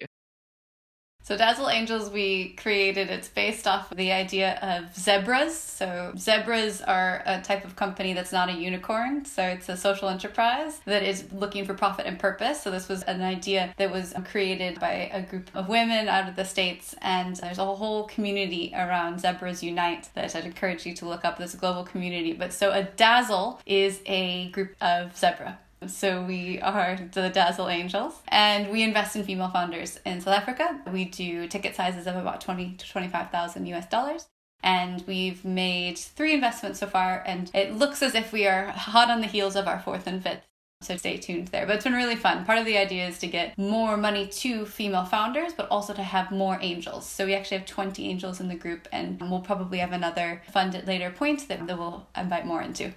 So 1.28 1.36
Dazzle 1.36 1.70
Angels, 1.70 2.10
we 2.10 2.54
created, 2.54 3.10
it's 3.10 3.28
based 3.28 3.68
off 3.68 3.92
of 3.92 3.98
the 3.98 4.14
idea 4.14 4.58
of 4.62 4.96
zebras. 4.96 5.58
So 5.58 6.14
zebras 6.18 6.82
are 6.82 7.22
a 7.26 7.42
type 7.42 7.66
of 7.66 7.76
company 7.76 8.14
that's 8.14 8.32
not 8.32 8.48
a 8.48 8.54
unicorn. 8.54 9.26
So 9.26 9.44
it's 9.44 9.68
a 9.68 9.76
social 9.76 10.08
enterprise 10.08 10.80
that 10.86 11.04
is 11.04 11.26
looking 11.34 11.66
for 11.66 11.74
profit 11.74 12.06
and 12.06 12.18
purpose. 12.18 12.64
So 12.64 12.72
this 12.72 12.88
was 12.88 13.04
an 13.04 13.22
idea 13.22 13.74
that 13.76 13.92
was 13.92 14.14
created 14.32 14.80
by 14.80 15.10
a 15.12 15.22
group 15.22 15.50
of 15.54 15.68
women 15.68 16.08
out 16.08 16.30
of 16.30 16.38
the 16.38 16.46
States. 16.46 16.96
And 17.02 17.36
there's 17.36 17.58
a 17.58 17.66
whole 17.66 18.06
community 18.06 18.72
around 18.74 19.20
Zebras 19.20 19.62
Unite 19.62 20.08
that 20.14 20.34
I'd 20.34 20.46
encourage 20.46 20.86
you 20.86 20.94
to 20.96 21.10
look 21.10 21.26
up. 21.26 21.38
This 21.38 21.56
global 21.56 21.84
community. 21.84 22.32
But 22.32 22.54
so 22.54 22.72
a 22.72 22.84
Dazzle 22.84 23.60
is 23.66 24.00
a 24.06 24.48
group 24.52 24.78
of 24.80 25.18
zebra 25.18 25.60
so 25.90 26.24
we 26.24 26.60
are 26.62 26.98
the 27.14 27.30
Dazzle 27.30 27.70
Angels 27.70 28.22
and 28.28 28.72
we 28.72 28.84
invest 28.84 29.16
in 29.16 29.24
female 29.24 29.50
founders 29.50 30.00
in 30.06 30.22
South 30.22 30.36
Africa. 30.36 30.82
We 30.92 31.06
do 31.06 31.48
ticket 31.48 31.76
sizes 31.76 32.08
of 32.08 32.16
about 32.16 32.42
20 32.42 32.76
to 32.76 32.90
25,000 32.90 33.66
US 33.68 33.88
dollars. 33.88 34.28
And 34.64 35.04
we've 35.08 35.46
made 35.46 35.98
three 35.98 36.34
investments 36.34 36.80
so 36.80 36.88
far, 36.88 37.24
and 37.26 37.52
it 37.54 37.74
looks 37.74 38.02
as 38.02 38.16
if 38.16 38.34
we 38.34 38.48
are 38.48 38.68
hot 38.68 39.10
on 39.10 39.22
the 39.22 39.28
heels 39.28 39.56
of 39.56 39.68
our 39.68 39.80
fourth 39.80 40.08
and 40.08 40.22
fifth. 40.22 40.42
So 40.82 40.96
stay 40.96 41.18
tuned 41.18 41.48
there. 41.48 41.66
But 41.66 41.76
it's 41.76 41.84
been 41.84 41.94
really 41.94 42.16
fun. 42.16 42.46
Part 42.46 42.60
of 42.60 42.66
the 42.66 42.78
idea 42.78 43.08
is 43.08 43.18
to 43.20 43.28
get 43.28 43.58
more 43.58 43.98
money 43.98 44.28
to 44.28 44.66
female 44.66 45.06
founders, 45.06 45.54
but 45.54 45.70
also 45.70 45.94
to 45.94 46.04
have 46.04 46.32
more 46.32 46.60
angels. 46.62 47.08
So 47.08 47.26
we 47.26 47.34
actually 47.34 47.58
have 47.58 47.68
20 47.68 48.08
angels 48.08 48.40
in 48.40 48.48
the 48.48 48.56
group, 48.56 48.88
and 48.92 49.20
we'll 49.20 49.42
probably 49.42 49.80
have 49.80 49.92
another 49.92 50.44
fund 50.52 50.76
at 50.76 50.86
later 50.86 51.10
point 51.10 51.48
that, 51.48 51.66
that 51.66 51.78
we'll 51.78 52.08
invite 52.16 52.46
more 52.46 52.62
into. 52.62 52.94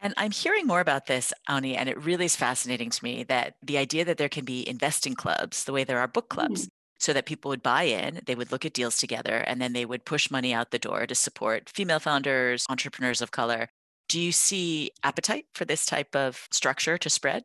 And 0.00 0.12
I'm 0.16 0.30
hearing 0.30 0.66
more 0.66 0.80
about 0.80 1.06
this, 1.06 1.32
Aunnie, 1.48 1.76
and 1.76 1.88
it 1.88 2.02
really 2.02 2.26
is 2.26 2.36
fascinating 2.36 2.90
to 2.90 3.04
me 3.04 3.24
that 3.24 3.54
the 3.62 3.78
idea 3.78 4.04
that 4.04 4.18
there 4.18 4.28
can 4.28 4.44
be 4.44 4.68
investing 4.68 5.14
clubs 5.14 5.64
the 5.64 5.72
way 5.72 5.84
there 5.84 6.00
are 6.00 6.08
book 6.08 6.28
clubs. 6.28 6.66
Mm. 6.66 6.70
So 6.98 7.12
that 7.12 7.26
people 7.26 7.50
would 7.50 7.62
buy 7.62 7.82
in, 7.82 8.20
they 8.24 8.34
would 8.34 8.50
look 8.50 8.64
at 8.64 8.72
deals 8.72 8.96
together, 8.96 9.36
and 9.36 9.60
then 9.60 9.74
they 9.74 9.84
would 9.84 10.06
push 10.06 10.30
money 10.30 10.54
out 10.54 10.70
the 10.70 10.78
door 10.78 11.06
to 11.06 11.14
support 11.14 11.68
female 11.68 11.98
founders, 11.98 12.64
entrepreneurs 12.70 13.20
of 13.20 13.30
color. 13.30 13.68
Do 14.08 14.18
you 14.18 14.32
see 14.32 14.92
appetite 15.02 15.44
for 15.52 15.66
this 15.66 15.84
type 15.84 16.16
of 16.16 16.48
structure 16.50 16.96
to 16.96 17.10
spread? 17.10 17.42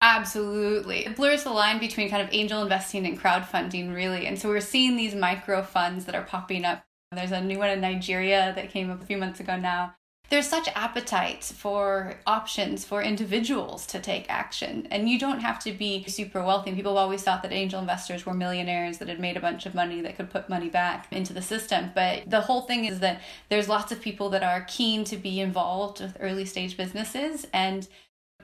Absolutely. 0.00 1.04
It 1.04 1.14
blurs 1.14 1.44
the 1.44 1.50
line 1.50 1.78
between 1.78 2.08
kind 2.08 2.22
of 2.22 2.30
angel 2.32 2.62
investing 2.62 3.04
and 3.04 3.20
crowdfunding, 3.20 3.94
really. 3.94 4.26
And 4.26 4.38
so 4.38 4.48
we're 4.48 4.60
seeing 4.60 4.96
these 4.96 5.14
micro 5.14 5.60
funds 5.62 6.06
that 6.06 6.14
are 6.14 6.24
popping 6.24 6.64
up. 6.64 6.84
There's 7.12 7.32
a 7.32 7.42
new 7.42 7.58
one 7.58 7.68
in 7.68 7.82
Nigeria 7.82 8.54
that 8.56 8.70
came 8.70 8.90
up 8.90 9.02
a 9.02 9.06
few 9.06 9.18
months 9.18 9.40
ago 9.40 9.56
now 9.56 9.94
there's 10.34 10.48
such 10.48 10.68
appetite 10.74 11.44
for 11.44 12.14
options 12.26 12.84
for 12.84 13.00
individuals 13.00 13.86
to 13.86 14.00
take 14.00 14.26
action. 14.28 14.88
And 14.90 15.08
you 15.08 15.16
don't 15.16 15.38
have 15.38 15.60
to 15.60 15.72
be 15.72 16.04
super 16.08 16.42
wealthy. 16.42 16.74
People 16.74 16.98
always 16.98 17.22
thought 17.22 17.44
that 17.44 17.52
angel 17.52 17.78
investors 17.78 18.26
were 18.26 18.34
millionaires 18.34 18.98
that 18.98 19.06
had 19.06 19.20
made 19.20 19.36
a 19.36 19.40
bunch 19.40 19.64
of 19.64 19.76
money 19.76 20.00
that 20.00 20.16
could 20.16 20.30
put 20.30 20.48
money 20.48 20.68
back 20.68 21.06
into 21.12 21.32
the 21.32 21.40
system. 21.40 21.92
But 21.94 22.28
the 22.28 22.40
whole 22.40 22.62
thing 22.62 22.84
is 22.84 22.98
that 22.98 23.20
there's 23.48 23.68
lots 23.68 23.92
of 23.92 24.00
people 24.00 24.28
that 24.30 24.42
are 24.42 24.64
keen 24.66 25.04
to 25.04 25.16
be 25.16 25.40
involved 25.40 26.00
with 26.00 26.16
early 26.18 26.46
stage 26.46 26.76
businesses 26.76 27.46
and 27.52 27.86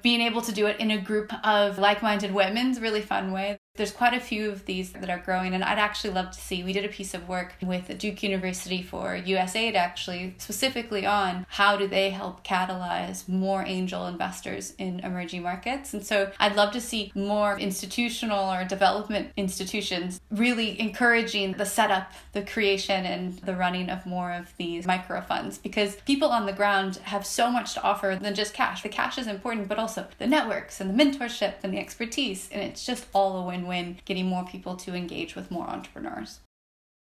being 0.00 0.20
able 0.20 0.42
to 0.42 0.52
do 0.52 0.66
it 0.66 0.78
in 0.78 0.92
a 0.92 1.00
group 1.00 1.32
of 1.44 1.76
like 1.76 2.04
minded 2.04 2.32
women 2.32 2.70
is 2.70 2.78
a 2.78 2.82
really 2.82 3.02
fun 3.02 3.32
way. 3.32 3.58
There's 3.76 3.92
quite 3.92 4.12
a 4.12 4.20
few 4.20 4.50
of 4.50 4.66
these 4.66 4.92
that 4.92 5.08
are 5.08 5.20
growing, 5.20 5.54
and 5.54 5.64
I'd 5.64 5.78
actually 5.78 6.12
love 6.12 6.32
to 6.32 6.40
see. 6.40 6.62
We 6.62 6.72
did 6.72 6.84
a 6.84 6.88
piece 6.88 7.14
of 7.14 7.28
work 7.28 7.54
with 7.62 7.96
Duke 7.98 8.22
University 8.22 8.82
for 8.82 9.16
USAID, 9.16 9.74
actually, 9.74 10.34
specifically 10.38 11.06
on 11.06 11.46
how 11.48 11.76
do 11.76 11.86
they 11.86 12.10
help 12.10 12.44
catalyze 12.44 13.28
more 13.28 13.64
angel 13.64 14.06
investors 14.06 14.74
in 14.76 15.00
emerging 15.00 15.42
markets. 15.42 15.94
And 15.94 16.04
so 16.04 16.30
I'd 16.38 16.56
love 16.56 16.72
to 16.72 16.80
see 16.80 17.12
more 17.14 17.58
institutional 17.58 18.52
or 18.52 18.64
development 18.64 19.30
institutions 19.36 20.20
really 20.30 20.78
encouraging 20.78 21.52
the 21.52 21.64
setup, 21.64 22.12
the 22.32 22.42
creation, 22.42 23.06
and 23.06 23.38
the 23.38 23.56
running 23.56 23.88
of 23.88 24.04
more 24.04 24.32
of 24.32 24.52
these 24.58 24.86
micro 24.86 25.20
funds 25.22 25.56
because 25.56 25.96
people 26.04 26.28
on 26.28 26.44
the 26.44 26.52
ground 26.52 26.96
have 27.04 27.24
so 27.24 27.50
much 27.50 27.74
to 27.74 27.82
offer 27.82 28.18
than 28.20 28.34
just 28.34 28.52
cash. 28.52 28.82
The 28.82 28.88
cash 28.88 29.16
is 29.16 29.28
important, 29.28 29.68
but 29.68 29.78
also 29.78 30.06
the 30.18 30.26
networks 30.26 30.80
and 30.80 30.90
the 30.90 31.02
mentorship 31.02 31.54
and 31.62 31.72
the 31.72 31.78
expertise, 31.78 32.50
and 32.52 32.60
it's 32.60 32.84
just 32.84 33.06
all 33.14 33.38
a 33.38 33.46
win 33.46 33.59
win 33.66 33.80
win 33.80 33.98
getting 34.04 34.26
more 34.26 34.44
people 34.44 34.76
to 34.76 34.94
engage 34.94 35.34
with 35.34 35.50
more 35.50 35.66
entrepreneurs. 35.68 36.40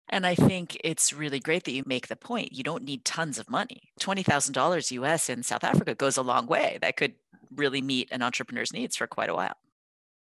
And 0.09 0.25
I 0.25 0.35
think 0.35 0.77
it's 0.83 1.11
really 1.11 1.39
great 1.39 1.65
that 1.65 1.73
you 1.73 1.83
make 1.85 2.07
the 2.07 2.15
point. 2.15 2.53
You 2.53 2.63
don't 2.63 2.83
need 2.83 3.03
tons 3.03 3.37
of 3.37 3.49
money. 3.49 3.91
$20,000 3.99 4.91
US 4.91 5.29
in 5.29 5.43
South 5.43 5.63
Africa 5.63 5.95
goes 5.95 6.17
a 6.17 6.21
long 6.21 6.47
way. 6.47 6.77
That 6.81 6.95
could 6.95 7.13
really 7.53 7.81
meet 7.81 8.09
an 8.11 8.21
entrepreneur's 8.21 8.71
needs 8.71 8.95
for 8.95 9.07
quite 9.07 9.29
a 9.29 9.33
while. 9.33 9.55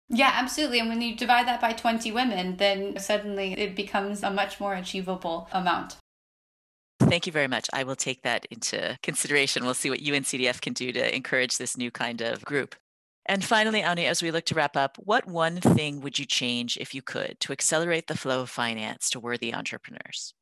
Yeah, 0.08 0.32
absolutely. 0.34 0.80
And 0.80 0.88
when 0.88 1.02
you 1.02 1.14
divide 1.14 1.46
that 1.46 1.60
by 1.60 1.74
20 1.74 2.10
women, 2.12 2.56
then 2.56 2.98
suddenly 2.98 3.52
it 3.52 3.76
becomes 3.76 4.22
a 4.22 4.30
much 4.30 4.58
more 4.58 4.74
achievable 4.74 5.48
amount. 5.52 5.96
Thank 7.00 7.26
you 7.26 7.32
very 7.32 7.48
much. 7.48 7.66
I 7.72 7.84
will 7.84 7.96
take 7.96 8.22
that 8.22 8.46
into 8.50 8.98
consideration. 9.02 9.64
We'll 9.64 9.74
see 9.74 9.90
what 9.90 10.00
UNCDF 10.00 10.60
can 10.60 10.72
do 10.72 10.92
to 10.92 11.14
encourage 11.14 11.56
this 11.58 11.76
new 11.76 11.90
kind 11.90 12.20
of 12.20 12.44
group. 12.44 12.74
And 13.28 13.44
finally, 13.44 13.82
Aunnie, 13.82 14.06
as 14.08 14.22
we 14.22 14.30
look 14.32 14.44
to 14.46 14.54
wrap 14.54 14.76
up, 14.76 14.96
what 14.98 15.26
one 15.28 15.60
thing 15.60 16.00
would 16.00 16.18
you 16.18 16.24
change 16.24 16.76
if 16.78 16.94
you 16.94 17.02
could 17.02 17.38
to 17.40 17.52
accelerate 17.52 18.06
the 18.08 18.16
flow 18.16 18.40
of 18.40 18.50
finance 18.50 19.10
to 19.10 19.20
worthy 19.20 19.54
entrepreneurs? 19.54 20.34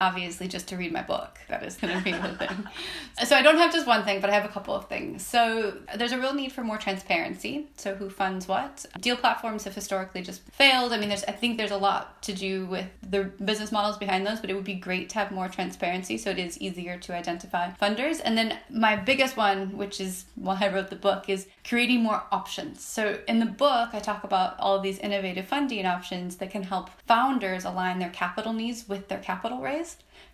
Obviously 0.00 0.48
just 0.48 0.68
to 0.68 0.76
read 0.76 0.92
my 0.92 1.02
book. 1.02 1.38
That 1.48 1.62
is 1.62 1.76
going 1.76 1.96
to 1.96 2.02
be 2.02 2.12
the 2.12 2.34
thing. 2.34 2.66
So 3.24 3.36
I 3.36 3.42
don't 3.42 3.58
have 3.58 3.70
just 3.70 3.86
one 3.86 4.04
thing, 4.04 4.22
but 4.22 4.30
I 4.30 4.32
have 4.32 4.46
a 4.46 4.48
couple 4.48 4.74
of 4.74 4.88
things. 4.88 5.26
So 5.26 5.76
there's 5.94 6.12
a 6.12 6.18
real 6.18 6.32
need 6.32 6.52
for 6.52 6.64
more 6.64 6.78
transparency. 6.78 7.66
So 7.76 7.94
who 7.94 8.08
funds 8.08 8.48
what? 8.48 8.86
Deal 8.98 9.16
platforms 9.16 9.64
have 9.64 9.74
historically 9.74 10.22
just 10.22 10.40
failed. 10.52 10.94
I 10.94 10.96
mean, 10.96 11.10
there's 11.10 11.24
I 11.24 11.32
think 11.32 11.58
there's 11.58 11.70
a 11.70 11.76
lot 11.76 12.22
to 12.22 12.32
do 12.32 12.64
with 12.64 12.86
the 13.02 13.24
business 13.44 13.70
models 13.70 13.98
behind 13.98 14.26
those, 14.26 14.40
but 14.40 14.48
it 14.48 14.54
would 14.54 14.64
be 14.64 14.74
great 14.74 15.10
to 15.10 15.16
have 15.16 15.32
more 15.32 15.48
transparency 15.48 16.16
so 16.16 16.30
it 16.30 16.38
is 16.38 16.58
easier 16.62 16.96
to 16.96 17.12
identify 17.12 17.72
funders. 17.72 18.22
And 18.24 18.38
then 18.38 18.58
my 18.70 18.96
biggest 18.96 19.36
one, 19.36 19.76
which 19.76 20.00
is 20.00 20.24
why 20.34 20.56
I 20.58 20.72
wrote 20.72 20.88
the 20.88 20.96
book, 20.96 21.28
is 21.28 21.46
creating 21.68 22.02
more 22.02 22.22
options. 22.32 22.82
So 22.82 23.18
in 23.28 23.38
the 23.38 23.46
book, 23.46 23.90
I 23.92 23.98
talk 23.98 24.24
about 24.24 24.58
all 24.58 24.80
these 24.80 24.98
innovative 24.98 25.46
funding 25.46 25.84
options 25.84 26.36
that 26.36 26.50
can 26.50 26.62
help 26.62 26.88
founders 27.06 27.66
align 27.66 27.98
their 27.98 28.10
capital 28.10 28.54
needs 28.54 28.88
with 28.88 29.08
their 29.08 29.18
capital 29.18 29.60
raise 29.60 29.89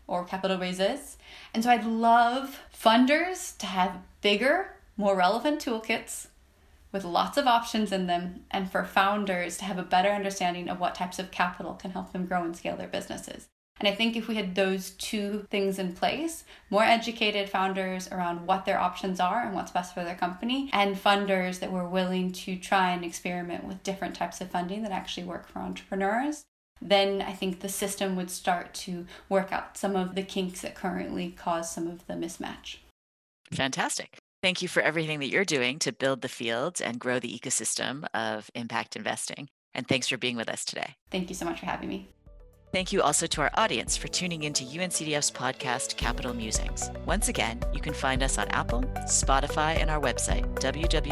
or 0.06 0.24
capital 0.24 0.58
raises. 0.58 1.16
And 1.52 1.64
so 1.64 1.70
I'd 1.70 1.84
love 1.84 2.60
funders 2.72 3.56
to 3.58 3.66
have 3.66 3.98
bigger, 4.20 4.76
more 4.96 5.16
relevant 5.16 5.64
toolkits 5.64 6.28
with 6.92 7.04
lots 7.04 7.36
of 7.36 7.46
options 7.46 7.92
in 7.92 8.06
them, 8.06 8.44
and 8.50 8.70
for 8.70 8.84
founders 8.84 9.58
to 9.58 9.64
have 9.64 9.78
a 9.78 9.82
better 9.82 10.08
understanding 10.08 10.68
of 10.68 10.80
what 10.80 10.94
types 10.94 11.18
of 11.18 11.30
capital 11.30 11.74
can 11.74 11.90
help 11.90 12.12
them 12.12 12.26
grow 12.26 12.42
and 12.42 12.56
scale 12.56 12.76
their 12.76 12.88
businesses. 12.88 13.46
And 13.78 13.86
I 13.86 13.94
think 13.94 14.16
if 14.16 14.28
we 14.28 14.36
had 14.36 14.54
those 14.54 14.90
two 14.92 15.46
things 15.50 15.78
in 15.78 15.92
place, 15.92 16.44
more 16.70 16.84
educated 16.84 17.50
founders 17.50 18.08
around 18.10 18.46
what 18.46 18.64
their 18.64 18.78
options 18.78 19.20
are 19.20 19.42
and 19.44 19.54
what's 19.54 19.72
best 19.72 19.92
for 19.92 20.02
their 20.02 20.14
company, 20.14 20.70
and 20.72 20.96
funders 20.96 21.58
that 21.58 21.72
were 21.72 21.86
willing 21.86 22.32
to 22.32 22.56
try 22.56 22.92
and 22.92 23.04
experiment 23.04 23.64
with 23.64 23.82
different 23.82 24.14
types 24.14 24.40
of 24.40 24.50
funding 24.50 24.82
that 24.82 24.92
actually 24.92 25.24
work 25.24 25.46
for 25.46 25.58
entrepreneurs, 25.58 26.44
then 26.80 27.22
I 27.22 27.32
think 27.32 27.60
the 27.60 27.68
system 27.68 28.16
would 28.16 28.30
start 28.30 28.74
to 28.74 29.06
work 29.28 29.52
out 29.52 29.76
some 29.76 29.96
of 29.96 30.14
the 30.14 30.22
kinks 30.22 30.60
that 30.62 30.74
currently 30.74 31.30
cause 31.30 31.70
some 31.70 31.86
of 31.86 32.06
the 32.06 32.14
mismatch. 32.14 32.76
Fantastic. 33.52 34.18
Thank 34.42 34.62
you 34.62 34.68
for 34.68 34.82
everything 34.82 35.20
that 35.20 35.28
you're 35.28 35.44
doing 35.44 35.78
to 35.80 35.92
build 35.92 36.22
the 36.22 36.28
field 36.28 36.80
and 36.80 37.00
grow 37.00 37.18
the 37.18 37.36
ecosystem 37.36 38.06
of 38.14 38.50
impact 38.54 38.96
investing. 38.96 39.48
And 39.74 39.88
thanks 39.88 40.08
for 40.08 40.16
being 40.16 40.36
with 40.36 40.48
us 40.48 40.64
today. 40.64 40.94
Thank 41.10 41.28
you 41.28 41.34
so 41.34 41.44
much 41.44 41.60
for 41.60 41.66
having 41.66 41.88
me. 41.88 42.08
Thank 42.72 42.92
you 42.92 43.00
also 43.02 43.26
to 43.28 43.40
our 43.42 43.50
audience 43.54 43.96
for 43.96 44.08
tuning 44.08 44.42
into 44.42 44.64
UNCDF's 44.64 45.30
podcast, 45.30 45.96
Capital 45.96 46.34
Musings. 46.34 46.90
Once 47.06 47.28
again, 47.28 47.62
you 47.72 47.80
can 47.80 47.94
find 47.94 48.22
us 48.22 48.38
on 48.38 48.48
Apple, 48.48 48.82
Spotify, 49.06 49.80
and 49.80 49.88
our 49.90 50.00
website, 50.00 50.44
www.uncdf.org. 50.60 51.06